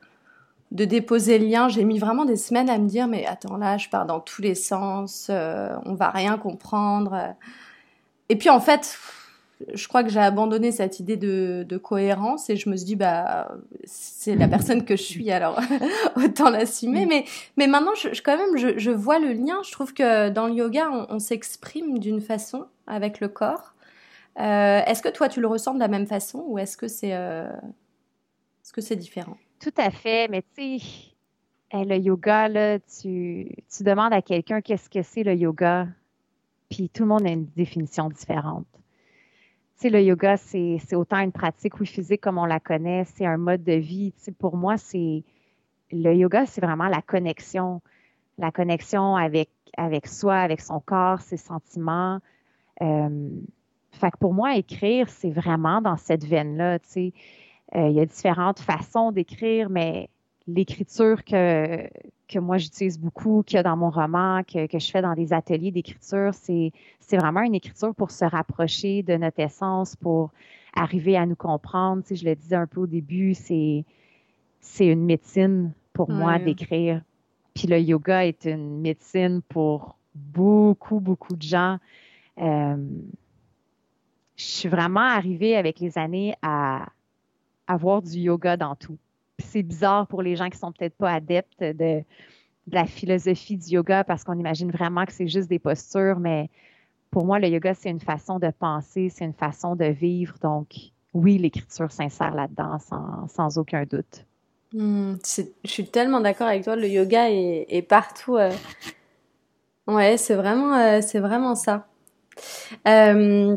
[0.70, 1.68] de déposer le lien.
[1.68, 4.40] J'ai mis vraiment des semaines à me dire, mais attends, là, je pars dans tous
[4.40, 7.34] les sens, on va rien comprendre.
[8.30, 8.96] Et puis, en fait,
[9.74, 12.96] je crois que j'ai abandonné cette idée de, de, cohérence et je me suis dit
[12.96, 15.60] bah c'est la personne que je suis alors
[16.16, 17.06] autant l'assumer.
[17.06, 17.24] Mais
[17.56, 19.60] mais maintenant je, quand même je, je, vois le lien.
[19.64, 23.74] Je trouve que dans le yoga on, s'exprime d'une façon avec le corps.
[24.38, 27.14] Euh, est-ce que toi tu le ressens de la même façon ou est-ce que c'est
[27.14, 27.50] euh,
[28.62, 29.36] est-ce que c'est différent?
[29.60, 30.28] Tout à fait.
[30.28, 31.12] Mais tu sais
[31.72, 35.88] le yoga là tu tu demandes à quelqu'un qu'est-ce que c'est le yoga
[36.68, 38.66] puis tout le monde a une définition différente
[39.90, 43.62] le yoga, c'est autant une pratique, oui, physique comme on la connaît, c'est un mode
[43.62, 44.12] de vie.
[44.38, 45.22] pour moi, c'est
[45.90, 47.80] le yoga, c'est vraiment la connexion,
[48.38, 49.48] la connexion avec,
[50.06, 52.18] soi, avec son corps, ses sentiments.
[52.80, 53.28] Euh,
[54.18, 56.78] pour moi, écrire, c'est vraiment dans cette veine-là.
[56.96, 60.08] Euh, il y a différentes façons d'écrire, mais
[60.46, 61.88] l'écriture que,
[62.32, 65.14] que moi j'utilise beaucoup, qu'il y a dans mon roman, que, que je fais dans
[65.14, 70.30] des ateliers d'écriture, c'est, c'est vraiment une écriture pour se rapprocher de notre essence, pour
[70.74, 72.02] arriver à nous comprendre.
[72.02, 73.84] Tu je le disais un peu au début, c'est,
[74.60, 77.02] c'est une médecine pour moi d'écrire.
[77.54, 81.78] Puis le yoga est une médecine pour beaucoup, beaucoup de gens.
[82.38, 82.76] Euh,
[84.36, 86.86] je suis vraiment arrivée avec les années à
[87.66, 88.98] avoir du yoga dans tout
[89.42, 92.02] c'est bizarre pour les gens qui sont peut-être pas adeptes de,
[92.70, 96.48] la philosophie du yoga parce qu'on imagine vraiment que c'est juste des postures, mais
[97.10, 100.34] pour moi, le yoga, c'est une façon de penser, c'est une façon de vivre.
[100.40, 100.68] Donc,
[101.12, 102.78] oui, l'écriture s'insère là-dedans
[103.28, 104.24] sans, aucun doute.
[104.72, 105.14] Hmm,
[105.64, 106.76] je suis tellement d'accord avec toi.
[106.76, 108.36] Le yoga est, partout.
[108.36, 108.50] Euh.
[109.86, 111.86] Ouais, c'est vraiment, euh, vraiment ça.
[112.86, 113.56] Euh,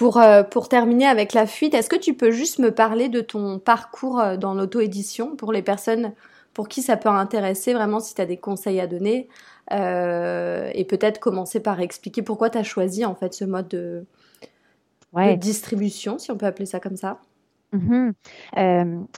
[0.00, 3.20] pour, euh, pour terminer avec la fuite, est-ce que tu peux juste me parler de
[3.20, 6.14] ton parcours euh, dans l'auto-édition pour les personnes
[6.54, 9.28] pour qui ça peut intéresser vraiment si tu as des conseils à donner
[9.72, 14.06] euh, et peut-être commencer par expliquer pourquoi tu as choisi en fait ce mode de,
[15.36, 17.18] distribution, si on peut appeler ça comme ça?
[17.74, 18.14] Mm-hmm.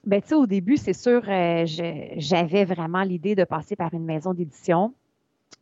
[0.04, 4.34] ben, tu sais, au début, c'est sûr, j'avais vraiment l'idée de passer par une maison
[4.34, 4.94] d'édition.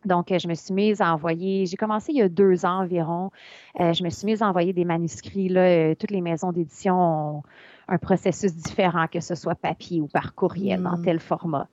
[0.05, 3.31] Donc, je me suis mise à envoyer, j'ai commencé il y a deux ans environ,
[3.79, 5.49] je me suis mise à envoyer des manuscrits.
[5.49, 7.43] Là, toutes les maisons d'édition ont
[7.91, 11.03] un processus différent, que ce soit papier ou par courriel, dans mm.
[11.03, 11.69] tel format.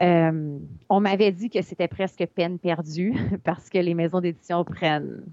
[0.00, 5.24] Euh, on m'avait dit que c'était presque peine perdue parce que les maisons d'édition prennent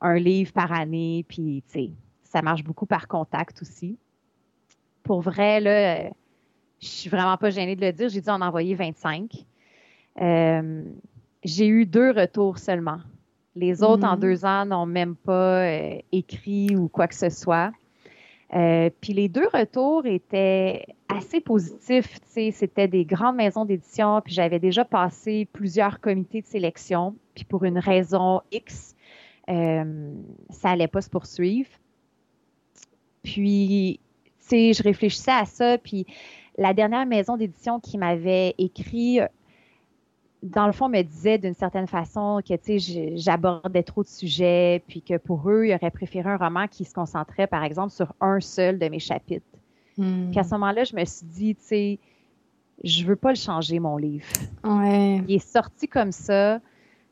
[0.00, 1.62] un livre par année, puis
[2.24, 3.98] ça marche beaucoup par contact aussi.
[5.02, 6.10] Pour vrai, là,
[6.80, 9.32] je suis vraiment pas gênée de le dire, j'ai dû en envoyer 25.
[11.44, 12.98] J'ai eu deux retours seulement.
[13.54, 14.20] Les autres, en mm.
[14.20, 17.72] deux ans, n'ont même pas euh, écrit ou quoi que ce soit.
[18.54, 22.18] Euh, puis les deux retours étaient assez positifs.
[22.26, 27.14] C'était des grandes maisons d'édition, puis j'avais déjà passé plusieurs comités de sélection.
[27.34, 28.94] Puis pour une raison X,
[29.50, 30.12] euh,
[30.50, 31.68] ça allait pas se poursuivre.
[33.22, 36.06] Puis, tu sais, je réfléchissais à ça, puis
[36.56, 39.20] la dernière maison d'édition qui m'avait écrit
[40.42, 42.54] dans le fond, me disait d'une certaine façon que,
[43.16, 46.94] j'abordais trop de sujets, puis que pour eux, ils auraient préféré un roman qui se
[46.94, 49.44] concentrait, par exemple, sur un seul de mes chapitres.
[49.96, 50.30] Hmm.
[50.30, 51.98] Puis à ce moment-là, je me suis dit, tu sais,
[52.84, 54.26] je veux pas le changer, mon livre.
[54.62, 55.22] Ouais.
[55.26, 56.60] Il est sorti comme ça.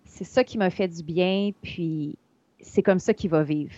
[0.04, 2.16] C'est ça qui m'a fait du bien, puis
[2.60, 3.74] c'est comme ça qu'il va vivre.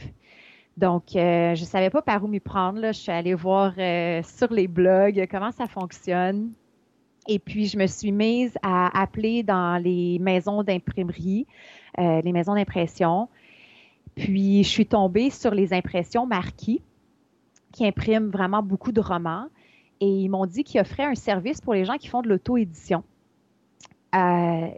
[0.77, 2.79] Donc, euh, je savais pas par où m'y prendre.
[2.79, 2.93] Là.
[2.93, 6.53] Je suis allée voir euh, sur les blogs comment ça fonctionne.
[7.29, 11.47] Et puis, je me suis mise à appeler dans les maisons d'imprimerie,
[11.99, 13.29] euh, les maisons d'impression.
[14.17, 16.83] Puis, je suis tombée sur les impressions Marquis,
[17.73, 19.47] qui impriment vraiment beaucoup de romans.
[20.01, 23.05] Et ils m'ont dit qu'ils offraient un service pour les gens qui font de l'auto-édition.
[24.15, 24.69] Euh,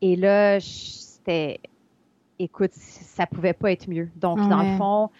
[0.00, 1.58] et là, c'était,
[2.38, 4.08] écoute, ça pouvait pas être mieux.
[4.14, 5.10] Donc, dans le fond,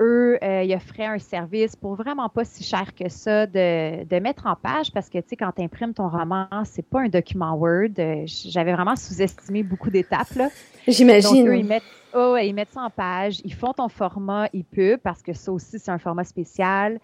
[0.00, 4.46] eux, euh, ils offraient un service pour vraiment pas si cher que ça de, mettre
[4.46, 7.54] en page parce que, tu sais, quand tu imprimes ton roman, c'est pas un document
[7.54, 7.98] Word.
[7.98, 10.48] Euh, j'avais vraiment sous-estimé beaucoup d'étapes, là.
[10.86, 11.52] J'imagine.
[11.52, 11.82] ils mettent,
[12.14, 15.78] oh, ils mettent ça en page, ils font ton format EPUB parce que ça aussi,
[15.78, 17.00] c'est un format spécial.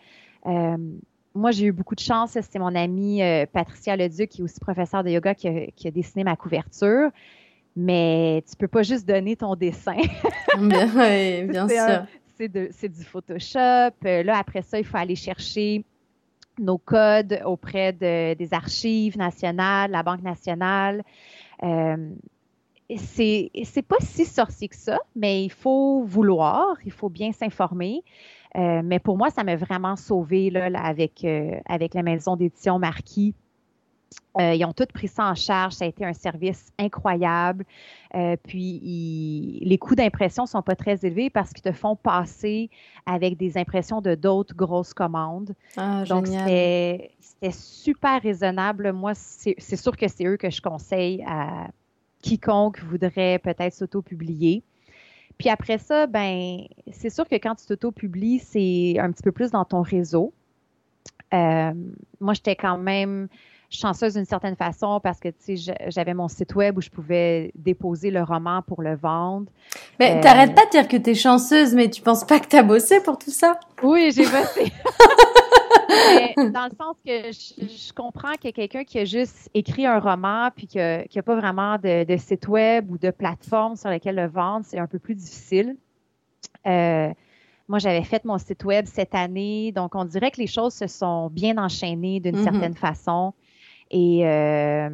[0.47, 0.77] Euh,
[1.35, 2.33] moi, j'ai eu beaucoup de chance.
[2.33, 6.37] C'était mon amie Patricia Leduc, qui est aussi professeure de yoga, qui a, dessiné ma
[6.37, 7.11] couverture
[7.75, 9.97] mais tu peux pas juste donner ton dessin.
[10.59, 13.95] bien, bien sûr c'est du Photoshop.
[14.05, 15.85] Euh, là, après ça, il faut aller chercher
[16.59, 21.03] nos codes auprès des archives nationales, la Banque nationale.
[21.62, 22.11] Euh,
[22.97, 28.03] c'est pas si sorcier que ça, mais il faut vouloir, il faut bien s'informer.
[28.57, 32.79] Euh, mais pour moi, ça m'a vraiment sauvé là, avec, euh, avec la maison d'édition
[32.79, 33.35] Marquis.
[34.38, 35.75] Euh, ils ont tous pris ça en charge.
[35.75, 37.64] Ça a été un service incroyable.
[38.14, 42.70] Euh, puis, les coûts d'impression sont pas très élevés parce qu'ils te font passer
[43.07, 45.55] avec des impressions de d'autres grosses commandes.
[45.77, 48.92] Ah, Donc, c'était super raisonnable.
[48.92, 51.68] Moi, c'est sûr que c'est eux que je conseille à
[52.22, 54.62] quiconque voudrait peut-être s'auto-publier.
[55.38, 56.61] Puis après ça, ben,
[56.92, 60.33] c'est sûr que quand tu t'auto-publies, c'est un petit peu plus dans ton réseau.
[61.35, 61.72] Euh,
[62.20, 63.29] moi, j'étais quand même
[63.77, 65.29] chanceuse d'une certaine façon parce que
[65.89, 69.47] j'avais mon site web où je pouvais déposer le roman pour le vendre.
[69.99, 72.49] Mais euh, t'arrêtes pas de dire que tu es chanceuse, mais tu penses pas que
[72.49, 73.59] tu as bossé pour tout ça?
[73.83, 74.73] Oui, j'ai bossé.
[76.37, 80.67] dans le sens que je, comprends que quelqu'un qui a juste écrit un roman puis
[80.67, 84.79] qui n'a pas vraiment de, site web ou de plateforme sur laquelle le vendre, c'est
[84.79, 85.77] un peu plus difficile.
[86.67, 87.11] Euh,
[87.69, 90.87] moi, j'avais fait mon site web cette année, donc on dirait que les choses se
[90.87, 92.45] sont bien enchaînées d'une mm-hmm.
[92.45, 93.33] certaine façon.
[93.93, 94.89] Et euh,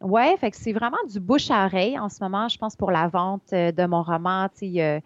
[0.00, 2.90] ouais, fait que c'est vraiment du bouche à oreille en ce moment, je pense, pour
[2.90, 4.48] la vente euh, de mon roman.
[4.60, 4.96] Il y, a,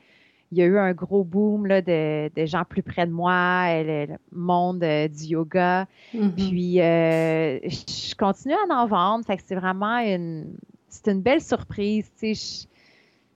[0.50, 3.82] il y a eu un gros boom là, de, de gens plus près de moi,
[3.82, 5.86] le, monde euh, du yoga.
[6.14, 6.30] Mm-hmm.
[6.30, 9.26] Puis euh, je continue à en vendre.
[9.26, 10.56] Fait que c'est vraiment une
[10.88, 12.10] c'est une belle surprise.
[12.22, 12.64] Je,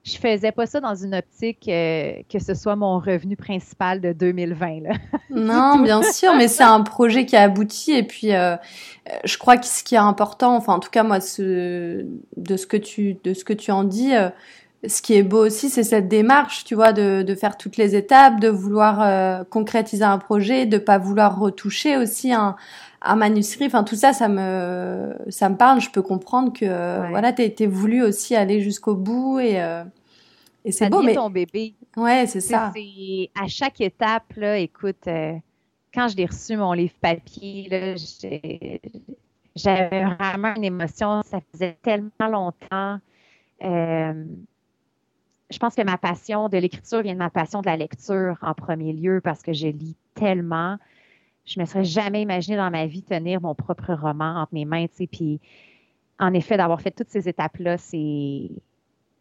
[0.05, 4.13] je faisais pas ça dans une optique euh, que ce soit mon revenu principal de
[4.13, 4.81] 2020.
[4.81, 4.91] Là.
[5.31, 8.57] non, bien sûr, mais c'est un projet qui a abouti et puis euh,
[9.25, 11.23] je crois que ce qui est important, enfin en tout cas moi de
[12.57, 14.31] ce que tu de ce que tu en dis, euh,
[14.87, 17.97] ce qui est beau aussi, c'est cette démarche, tu vois, de, de faire toutes les
[17.97, 22.55] étapes, de vouloir concrétiser un projet, de pas vouloir retoucher aussi un,
[23.01, 23.67] un manuscrit.
[23.67, 25.81] Enfin, tout ça, ça me, ça me parle.
[25.81, 29.61] Je peux comprendre que, voilà, t'as été voulu aussi aller jusqu'au bout et,
[30.65, 31.75] et c'est beau, mais ton bébé.
[31.97, 32.73] Ouais, c'est ça.
[33.35, 34.59] À chaque étape là.
[34.59, 35.33] Écoute, euh,
[35.95, 37.95] quand je l'ai reçu mon livre papier, là,
[39.57, 41.23] j'avais vraiment une émotion.
[41.23, 42.99] Ça faisait tellement longtemps.
[43.65, 44.25] Euh,
[45.51, 48.53] je pense que ma passion de l'écriture vient de ma passion de la lecture en
[48.53, 50.77] premier lieu parce que je lis tellement.
[51.49, 54.87] Je me serais jamais imaginé dans ma vie tenir mon propre roman entre mes mains,
[54.87, 55.07] tu sais.
[55.07, 55.41] Puis,
[56.19, 58.51] en effet, d'avoir fait toutes ces étapes-là, c'est.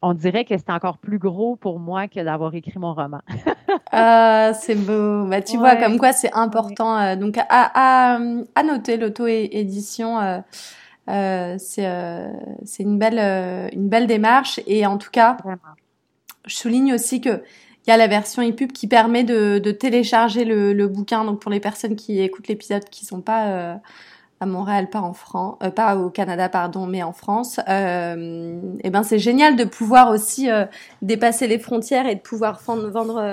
[0.02, 3.22] On dirait que c'est encore plus gros pour moi que d'avoir écrit mon roman.
[3.92, 5.26] ah, c'est beau.
[5.26, 6.98] Bah, tu vois, comme quoi c'est important.
[7.00, 8.20] Euh, donc, à, à,
[8.56, 10.20] à noter l'auto-édition.
[10.20, 10.40] Euh,
[11.10, 12.28] euh, c'est euh,
[12.66, 15.38] c'est une belle euh, une belle démarche et en tout cas,
[16.46, 17.42] je souligne aussi que
[17.88, 21.24] il y a la version EPUB qui permet de, de télécharger le, le, bouquin.
[21.24, 23.76] Donc pour les personnes qui écoutent l'épisode qui sont pas euh,
[24.42, 28.82] à Montréal, pas en France, euh, pas au Canada, pardon, mais en France, euh, et
[28.84, 30.50] eh ben c'est génial de pouvoir aussi
[31.02, 33.24] dépasser les frontières et de pouvoir vendre vendre,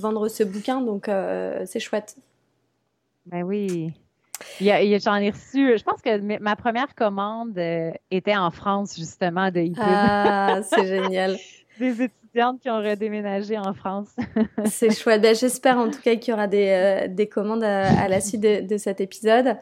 [0.00, 0.82] vendre ce bouquin.
[0.82, 1.10] Donc
[1.64, 2.16] c'est chouette.
[3.24, 3.94] Ben oui.
[4.60, 7.58] J'en ai reçu, je pense que ma première commande
[8.10, 9.78] était en France, justement, de EPUB.
[9.80, 11.38] Ah, c'est génial.
[11.78, 14.08] Des étudiantes qui ont redéménagé en France.
[14.66, 15.22] c'est chouette.
[15.22, 18.40] Ben, J'espère en tout cas qu'il y aura des, euh, des commandes à, la suite
[18.40, 19.56] de, de cet épisode.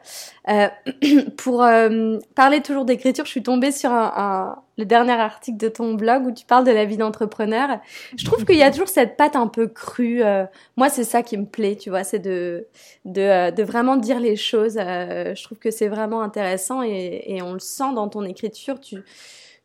[0.49, 0.67] Euh,
[1.37, 5.69] pour euh, parler toujours d'écriture, je suis tombée sur un, un, le dernier article de
[5.69, 7.79] ton blog où tu parles de la vie d'entrepreneur.
[8.15, 10.23] Je trouve qu'il y a toujours cette patte un peu crue.
[10.23, 12.67] Euh, moi, c'est ça qui me plaît, tu vois, c'est de,
[13.05, 14.75] de, de, vraiment dire les choses.
[14.75, 18.79] je trouve que c'est vraiment intéressant et, et on le sent dans ton écriture.
[18.79, 18.97] Tu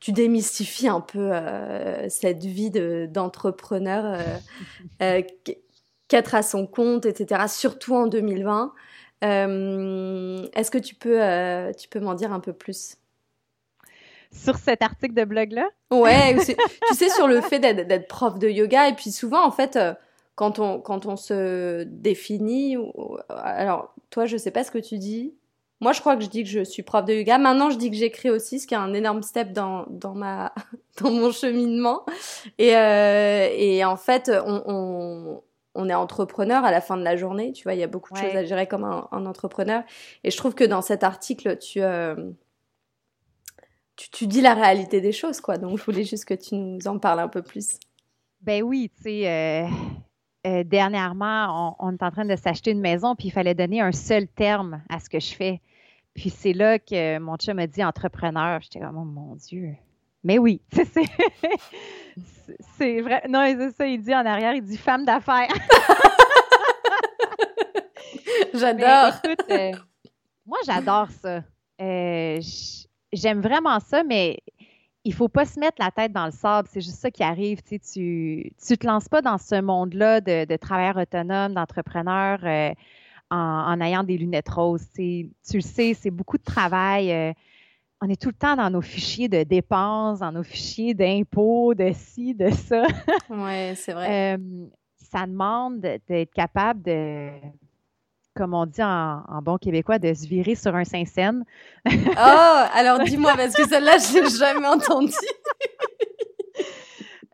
[0.03, 2.73] tu démystifies un peu euh, cette vie
[3.07, 4.39] d'entrepreneur, euh,
[5.01, 5.23] euh,
[6.09, 7.43] qu'être à son compte, etc.
[7.47, 8.75] Surtout en 2020.
[9.23, 11.21] Est-ce que tu peux,
[11.79, 12.97] tu peux m'en dire un peu plus?
[14.33, 15.69] Sur cet article de blog-là?
[15.93, 16.37] Ouais,
[16.89, 18.89] tu sais, sur le fait d'être prof de yoga.
[18.89, 19.79] Et puis souvent, en fait,
[20.35, 22.77] quand on, quand on se définit,
[23.29, 25.33] alors toi, je sais pas ce que tu dis,
[25.83, 27.39] moi, je crois que je dis que je suis prof de yoga.
[27.39, 30.55] Maintenant, je dis que j'écris aussi, ce qui est un énorme step dans, dans, ma,
[31.03, 32.07] dans mon cheminement.
[32.57, 35.43] Et, euh, et en fait, on, on,
[35.75, 37.51] on, est entrepreneur à la fin de la journée.
[37.51, 39.83] Tu vois, il y a beaucoup de choses à gérer comme un, un, entrepreneur.
[40.23, 42.15] Et je trouve que dans cet article, tu, euh,
[43.97, 45.59] tu, tu, dis la réalité des choses, quoi.
[45.59, 47.81] Donc, je voulais juste que tu nous en parles un peu plus.
[48.41, 49.29] Ben oui, tu sais.
[49.29, 49.67] Euh...
[50.45, 53.81] Euh, dernièrement, on, on, est en train de s'acheter une maison, puis il fallait donner
[53.81, 55.61] un seul terme à ce que je fais.
[56.15, 58.61] Puis c'est là que mon chum m'a dit entrepreneur.
[58.61, 59.75] J'étais comme, oh mon Dieu.
[60.25, 60.61] Mais oui,
[62.79, 63.23] c'est vrai.
[63.29, 65.49] Non, c'est ça, il dit en arrière, il dit femme d'affaires.
[68.55, 69.15] j'adore.
[69.51, 69.73] Euh,
[70.47, 71.43] moi, j'adore ça.
[71.81, 72.41] Euh,
[73.13, 74.39] j'aime vraiment ça, mais
[75.05, 76.69] il faut pas se mettre la tête dans le sable.
[76.71, 77.61] C'est juste ça qui arrive.
[77.63, 82.39] Tu tu, tu te lances pas dans ce monde-là de, de travailleur autonome, d'entrepreneur.
[82.45, 82.71] Euh,
[83.33, 84.87] en, ayant des lunettes roses.
[84.95, 87.13] Tu le sais, c'est beaucoup de travail.
[87.13, 87.33] Euh,
[88.01, 91.93] on est tout le temps dans nos fichiers de dépenses, dans nos fichiers d'impôts, de
[91.95, 92.83] ci, de ça.
[93.31, 94.35] oui, c'est vrai.
[94.35, 94.67] Euh,
[94.97, 97.31] ça demande d'être capable de,
[98.35, 101.45] comme on dit en, bon québécois, de se virer sur un Saint-Saëns.
[101.87, 105.13] oh, alors dis-moi, parce que celle-là, je l'ai jamais entendue.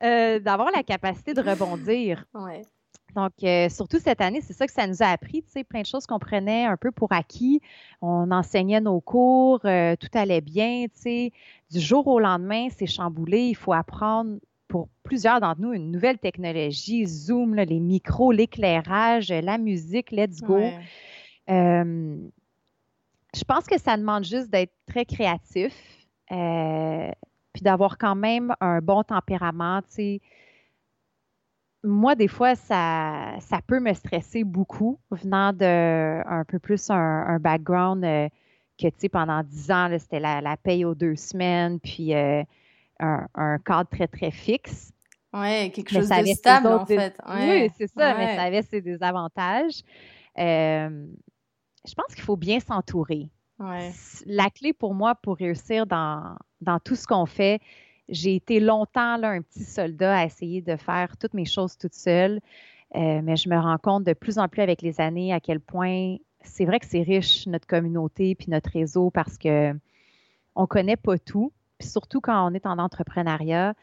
[0.01, 2.25] Euh, d'avoir la capacité de rebondir.
[2.33, 2.63] Ouais.
[3.19, 5.81] Donc, euh, surtout cette année, c'est ça que ça nous a appris, tu sais, plein
[5.81, 7.61] de choses qu'on prenait un peu pour acquis.
[8.01, 11.33] On enseignait nos cours, euh, tout allait bien, tu sais.
[11.69, 13.49] Du jour au lendemain, c'est chamboulé.
[13.49, 19.59] Il faut apprendre pour plusieurs d'entre nous une nouvelle technologie, Zoom, les micros, l'éclairage, la
[19.59, 20.61] musique, let's go.
[21.51, 22.17] Euh,
[23.35, 25.75] je pense que ça demande juste d'être très créatif,
[26.29, 30.21] puis d'avoir quand même un bon tempérament, tu sais
[31.85, 37.39] moi, des fois, ça, ça peut me stresser beaucoup, venant de un peu plus un,
[37.39, 38.29] background euh,
[38.79, 42.43] que, tu sais, pendant dix ans, c'était la, la, paye aux deux semaines, puis euh,
[43.01, 44.93] un, cadre très, très fixe.
[45.33, 47.19] Oui, quelque chose de stable, en fait.
[47.29, 49.83] Oui, c'est ça, mais ça avait ses désavantages.
[50.39, 51.07] Euh,
[51.87, 53.31] je pense qu'il faut bien s'entourer.
[54.27, 57.61] La clé pour moi pour réussir dans, dans tout ce qu'on fait,
[58.09, 61.95] j'ai été longtemps là, un petit soldat à essayer de faire toutes mes choses toute
[61.95, 62.41] seule,
[62.97, 65.61] euh, mais je me rends compte de plus en plus avec les années à quel
[65.61, 69.75] point c'est vrai que c'est riche notre communauté puis notre réseau parce que
[70.55, 73.75] on connaît pas tout, puis surtout quand on est en entrepreneuriat,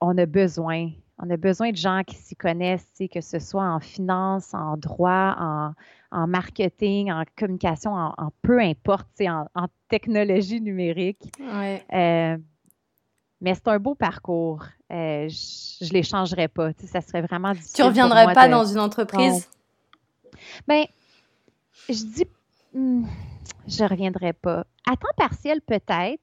[0.00, 3.80] on a besoin, on a besoin de gens qui s'y connaissent, que ce soit en
[3.80, 5.72] finance, en droit, en,
[6.10, 11.32] en marketing, en communication, en, peu importe, en, en technologie numérique.
[11.38, 11.82] Ouais.
[11.92, 12.38] Euh,
[13.40, 14.64] mais c'est un beau parcours.
[14.92, 16.72] Euh, je ne l'échangerais pas.
[16.74, 17.74] Tu sais, ça serait vraiment difficile.
[17.76, 19.48] Tu reviendrais pas dans une entreprise?
[20.66, 20.84] Ben,
[21.88, 22.26] je dis,
[22.74, 23.04] hmm,
[23.66, 24.66] je reviendrai pas.
[24.86, 26.22] À temps partiel, peut-être,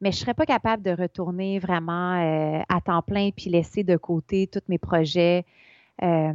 [0.00, 3.96] mais je serais pas capable de retourner vraiment euh, à temps plein puis laisser de
[3.96, 5.44] côté tous mes projets.
[6.02, 6.32] Euh,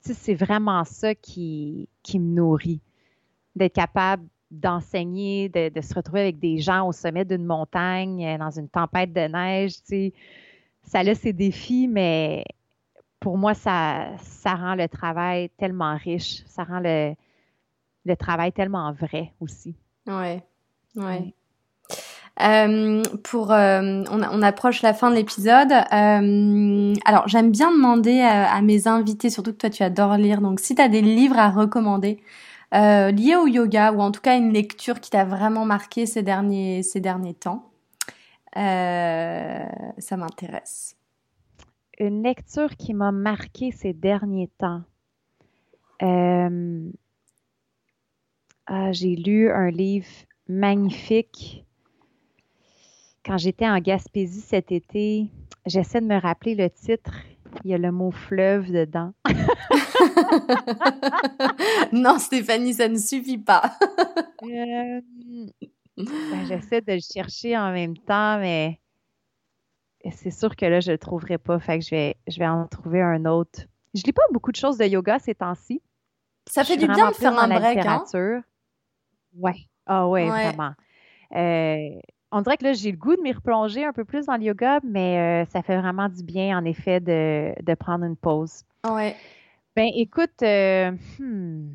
[0.00, 2.80] c'est vraiment ça qui, qui me nourrit.
[3.54, 8.50] D'être capable d'enseigner, de, se retrouver avec des gens au sommet d'une montagne, euh, dans
[8.50, 9.72] une tempête de neige,
[10.84, 12.44] ça a ses défis, mais
[13.18, 17.14] pour moi, ça, ça rend le travail tellement riche, ça rend le,
[18.04, 19.74] le travail tellement vrai aussi.
[20.06, 20.42] Ouais,
[20.96, 21.34] ouais.
[22.40, 25.70] Euh, pour, euh, on, approche la fin de l'épisode.
[25.70, 30.58] Euh, alors, j'aime bien demander à, mes invités, surtout que toi tu adores lire, donc
[30.58, 32.20] si tu as des livres à recommander
[32.72, 36.82] liés au yoga ou en tout cas une lecture qui t'a vraiment marqué ces derniers,
[37.38, 37.70] temps,
[38.54, 40.96] ça m'intéresse.
[41.98, 44.82] Une lecture qui m'a marqué ces derniers temps.
[48.66, 50.08] Ah, j'ai lu un livre
[50.48, 51.64] magnifique
[53.24, 55.28] quand j'étais en Gaspésie cet été.
[55.66, 57.12] J'essaie de me rappeler le titre.
[57.64, 59.12] Il y a le mot fleuve dedans.
[61.92, 63.76] non, Stéphanie, ça ne suffit pas.
[64.42, 65.00] Euh,
[65.96, 68.80] ben, j'essaie de le chercher en même temps, mais
[70.10, 71.58] c'est sûr que là, je ne le trouverai pas.
[71.58, 73.60] Fait que je vais, je vais en trouver un autre.
[73.94, 75.82] Je lis pas beaucoup de choses de yoga ces temps-ci.
[76.48, 77.78] Ça fait du bien de faire un break.
[77.78, 78.04] Hein?
[79.36, 79.68] Ouais.
[79.86, 80.72] Ah ouais, vraiment.
[81.34, 82.00] Euh,
[82.32, 84.42] on dirait que là, j'ai le goût de m'y replonger un peu plus dans le
[84.42, 88.62] yoga, mais euh, ça fait vraiment du bien, en effet, de, de prendre une pause.
[88.88, 89.14] Ouais.
[89.76, 91.74] Ben, écoute, euh, hmm.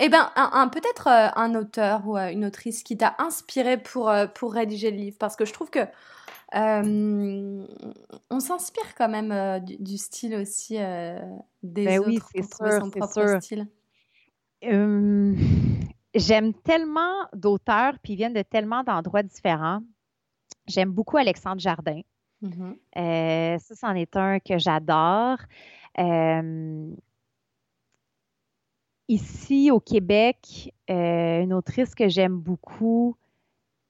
[0.00, 4.90] Eh ben, un, peut-être un auteur ou une autrice qui t'a inspiré pour, pour rédiger
[4.90, 5.86] le livre, parce que je trouve que
[6.52, 10.74] on s'inspire quand même du, style aussi
[11.62, 13.68] des ben autres oui, pour trouver son propre style.
[16.14, 19.80] J'aime tellement d'auteurs, puis ils viennent de tellement d'endroits différents.
[20.66, 22.00] J'aime beaucoup Alexandre Jardin.
[22.42, 22.76] Mm-hmm.
[22.98, 25.38] Euh, ça, c'en est un que j'adore.
[25.98, 26.90] Euh,
[29.08, 33.16] ici, au Québec, euh, une autrice que j'aime beaucoup,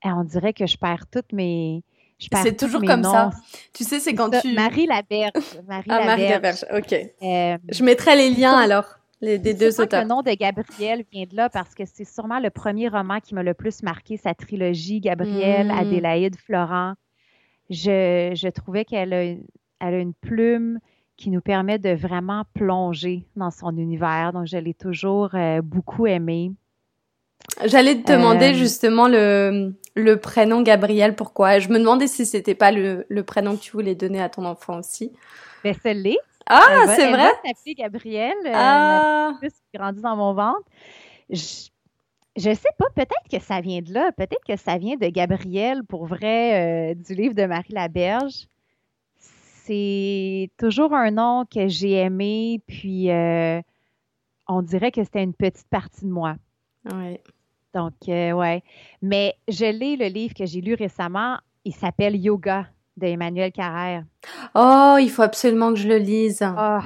[0.02, 1.82] on dirait que je perds toutes mes.
[2.18, 3.30] C'est toujours comme ça.
[3.74, 4.54] Tu sais, c'est quand tu.
[4.54, 5.32] Marie Laberge.
[5.66, 6.94] Marie ah, Marie Laberge, ok.
[7.20, 8.86] je mettrai les liens alors
[9.24, 10.02] des deux auteurs.
[10.02, 13.34] le nom de Gabriel vient de là parce que c'est sûrement le premier roman qui
[13.34, 15.78] m'a le plus marqué, sa trilogie Gabriel, hmm.
[15.78, 16.94] Adélaïde, Florent.
[17.70, 19.40] Je, trouvais qu'elle a, elle
[19.80, 20.78] a une plume
[21.16, 24.32] qui nous permet de vraiment plonger dans son univers.
[24.32, 26.52] Donc, je l'ai toujours euh, beaucoup aimé.
[27.64, 31.58] J'allais te demander euh, justement le, le prénom Gabriel, pourquoi?
[31.58, 34.44] Je me demandais si c'était pas le, le, prénom que tu voulais donner à ton
[34.44, 35.12] enfant aussi.
[35.62, 36.18] Ben, c'est l'est.
[36.47, 37.30] Ah, c'est vrai?
[37.45, 39.32] Elle s'appeler Gabrielle, euh, ah.
[39.40, 40.64] qui grandit dans mon ventre.
[41.30, 41.68] Je,
[42.36, 44.12] je sais pas, peut-être que ça vient de là.
[44.12, 48.47] Peut-être que ça vient de Gabrielle, pour vrai, euh, du livre de Marie Laberge.
[49.18, 53.62] C'est toujours un nom que j'ai aimé, puis euh,
[54.47, 56.34] on dirait que c'était une petite partie de moi.
[56.92, 57.18] Oui.
[57.72, 58.62] Donc, ouais.
[59.01, 61.38] Mais je lis le livre que j'ai lu récemment.
[61.64, 62.66] Il s'appelle Yoga
[62.97, 64.05] d'Emmanuel Carrère.
[64.55, 66.42] Oh, il faut absolument que je le lise.
[66.42, 66.78] Oh,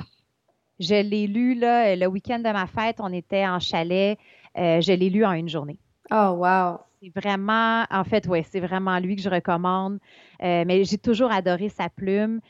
[0.81, 4.19] je l'ai lu là, le week-end de ma fête, on était en chalet.
[4.57, 5.79] Euh, je l'ai lu en une journée.
[6.11, 6.79] Oh, wow.
[7.03, 9.99] C'est vraiment, en fait, oui, c'est vraiment lui que je recommande.
[10.43, 12.41] Euh, mais j'ai toujours adoré sa plume.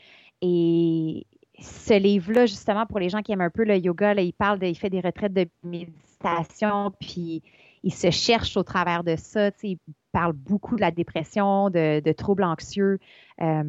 [0.40, 1.26] Et
[1.60, 4.66] ce livre-là, justement, pour les gens qui aiment un peu le yoga, il parle de,
[4.66, 7.42] il fait des retraites de méditation, puis
[7.88, 9.48] il se cherche au travers de ça.
[9.62, 9.78] Il
[10.12, 12.98] parle beaucoup de la dépression, de, troubles anxieux,
[13.40, 13.62] euh,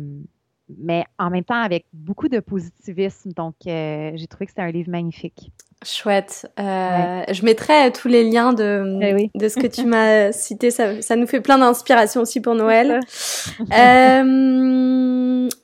[0.77, 3.31] mais en même temps avec beaucoup de positivisme.
[3.31, 5.53] Donc, euh, j'ai trouvé que c'était un livre magnifique.
[5.85, 6.51] Chouette.
[6.59, 10.69] Euh, je mettrai tous les liens de, eh de ce que tu m'as cité.
[10.69, 12.99] Ça, ça, nous fait plein d'inspiration aussi pour Noël.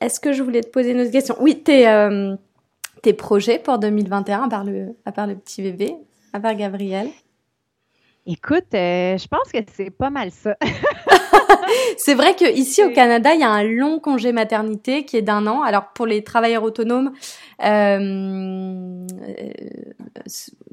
[0.00, 1.36] Est-ce que je voulais te poser une autre question?
[1.40, 1.84] Oui, tes,
[3.02, 5.94] tes projets pour 2021, à part le, à part le petit bébé,
[6.32, 7.10] à part Gabriel?
[8.26, 10.56] Écoute, euh, je pense que c'est pas mal ça.
[11.96, 15.46] c'est vrai qu'ici au Canada, il y a un long congé maternité qui est d'un
[15.46, 15.62] an.
[15.62, 17.12] Alors pour les travailleurs autonomes,
[17.62, 19.52] euh, euh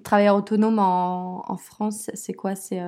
[0.03, 2.55] travailleurs autonomes en, en France, c'est quoi?
[2.55, 2.81] C'est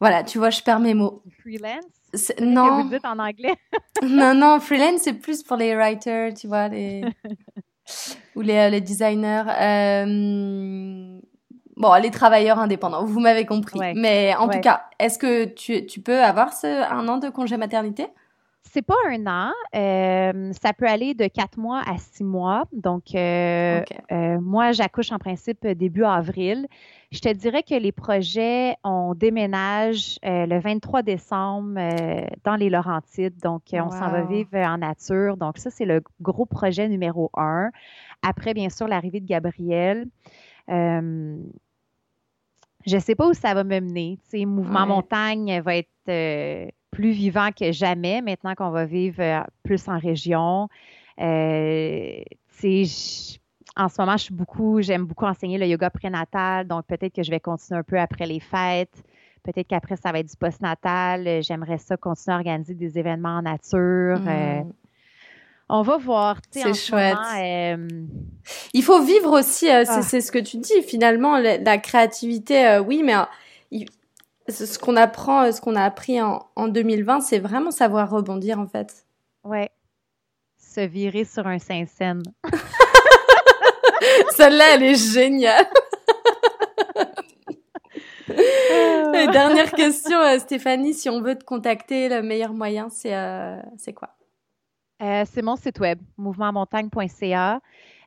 [0.00, 1.22] voilà, tu vois, je perds mes mots.
[1.40, 2.32] Freelance?
[2.40, 2.82] Non.
[2.82, 3.54] vous dites en anglais.
[4.02, 7.04] non, non, freelance c'est plus pour les writers, tu vois, les
[8.36, 9.44] ou les, les designers.
[9.60, 11.18] Euh,
[11.76, 13.78] Bon, les travailleurs indépendants, vous m'avez compris.
[13.94, 17.56] Mais en tout cas, est-ce que tu, tu peux avoir ce, un an de congé
[17.56, 18.06] maternité?
[18.62, 19.52] C'est pas un an.
[19.74, 22.64] Euh, ça peut aller de quatre mois à six mois.
[22.72, 23.82] Donc, euh,
[24.40, 26.66] moi, j'accouche en principe début avril.
[27.12, 31.80] Je te dirais que les projets, on déménage le 23 décembre
[32.44, 33.38] dans les Laurentides.
[33.42, 35.36] Donc, on s'en va vivre en nature.
[35.36, 37.70] Donc, ça, c'est le gros projet numéro un.
[38.22, 40.06] Après, bien sûr, l'arrivée de Gabriel.
[42.86, 44.18] Je ne sais pas où ça va me mener.
[44.22, 49.42] Tu sais, Mouvement Montagne va être plus vivant que jamais maintenant qu'on va vivre euh,
[49.62, 50.68] plus en région.
[51.20, 52.22] Euh,
[53.76, 57.22] en ce moment, je suis beaucoup, j'aime beaucoup enseigner le yoga prénatal, donc peut-être que
[57.22, 59.02] je vais continuer un peu après les fêtes.
[59.42, 61.42] Peut-être qu'après, ça va être du postnatal.
[61.42, 64.18] J'aimerais ça continuer à organiser des événements en nature.
[64.26, 64.72] Euh, mm.
[65.68, 66.38] On va voir.
[66.50, 67.16] C'est chouette.
[68.72, 69.84] Il faut vivre aussi, ah.
[70.02, 73.14] c'est ce que tu dis, finalement, la, créativité, oui, mais
[74.48, 79.06] ce qu'on apprend, ce qu'on a appris en, 2020, c'est vraiment savoir rebondir en fait.
[79.44, 79.70] Ouais.
[80.58, 82.22] Se virer sur un Saint-Saëns.
[84.36, 85.66] Celle-là, elle est géniale.
[89.32, 93.60] dernière question, euh, Stéphanie, si on veut te contacter, le meilleur moyen, c'est euh,
[93.94, 94.15] quoi?
[95.02, 97.60] Euh, c'est mon site web, mouvementmontagne.ca.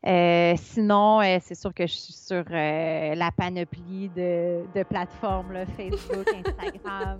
[0.08, 7.20] Euh, sinon, euh, c'est sûr que je suis sur la panoplie de, plateformes, Facebook, Instagram.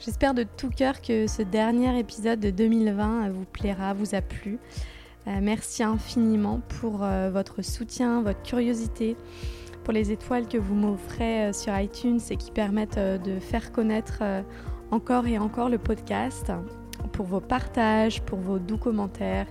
[0.00, 4.58] J'espère de tout cœur que ce dernier épisode de 2020 vous plaira, vous a plu.
[5.26, 6.98] merci infiniment pour
[7.30, 9.16] votre soutien, votre curiosité,
[9.84, 14.22] pour les étoiles que vous m'offrez sur iTunes et qui permettent de faire connaître
[14.90, 16.50] encore et encore le podcast,
[17.12, 19.46] pour vos partages, pour vos doux commentaires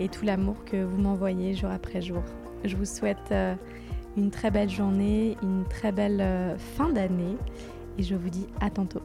[0.00, 2.22] et tout l'amour que vous m'envoyez jour après jour.
[2.64, 3.54] Je vous souhaite euh,
[4.16, 7.36] une très belle journée, une très belle euh, fin d'année
[7.98, 9.02] et je vous dis à tantôt.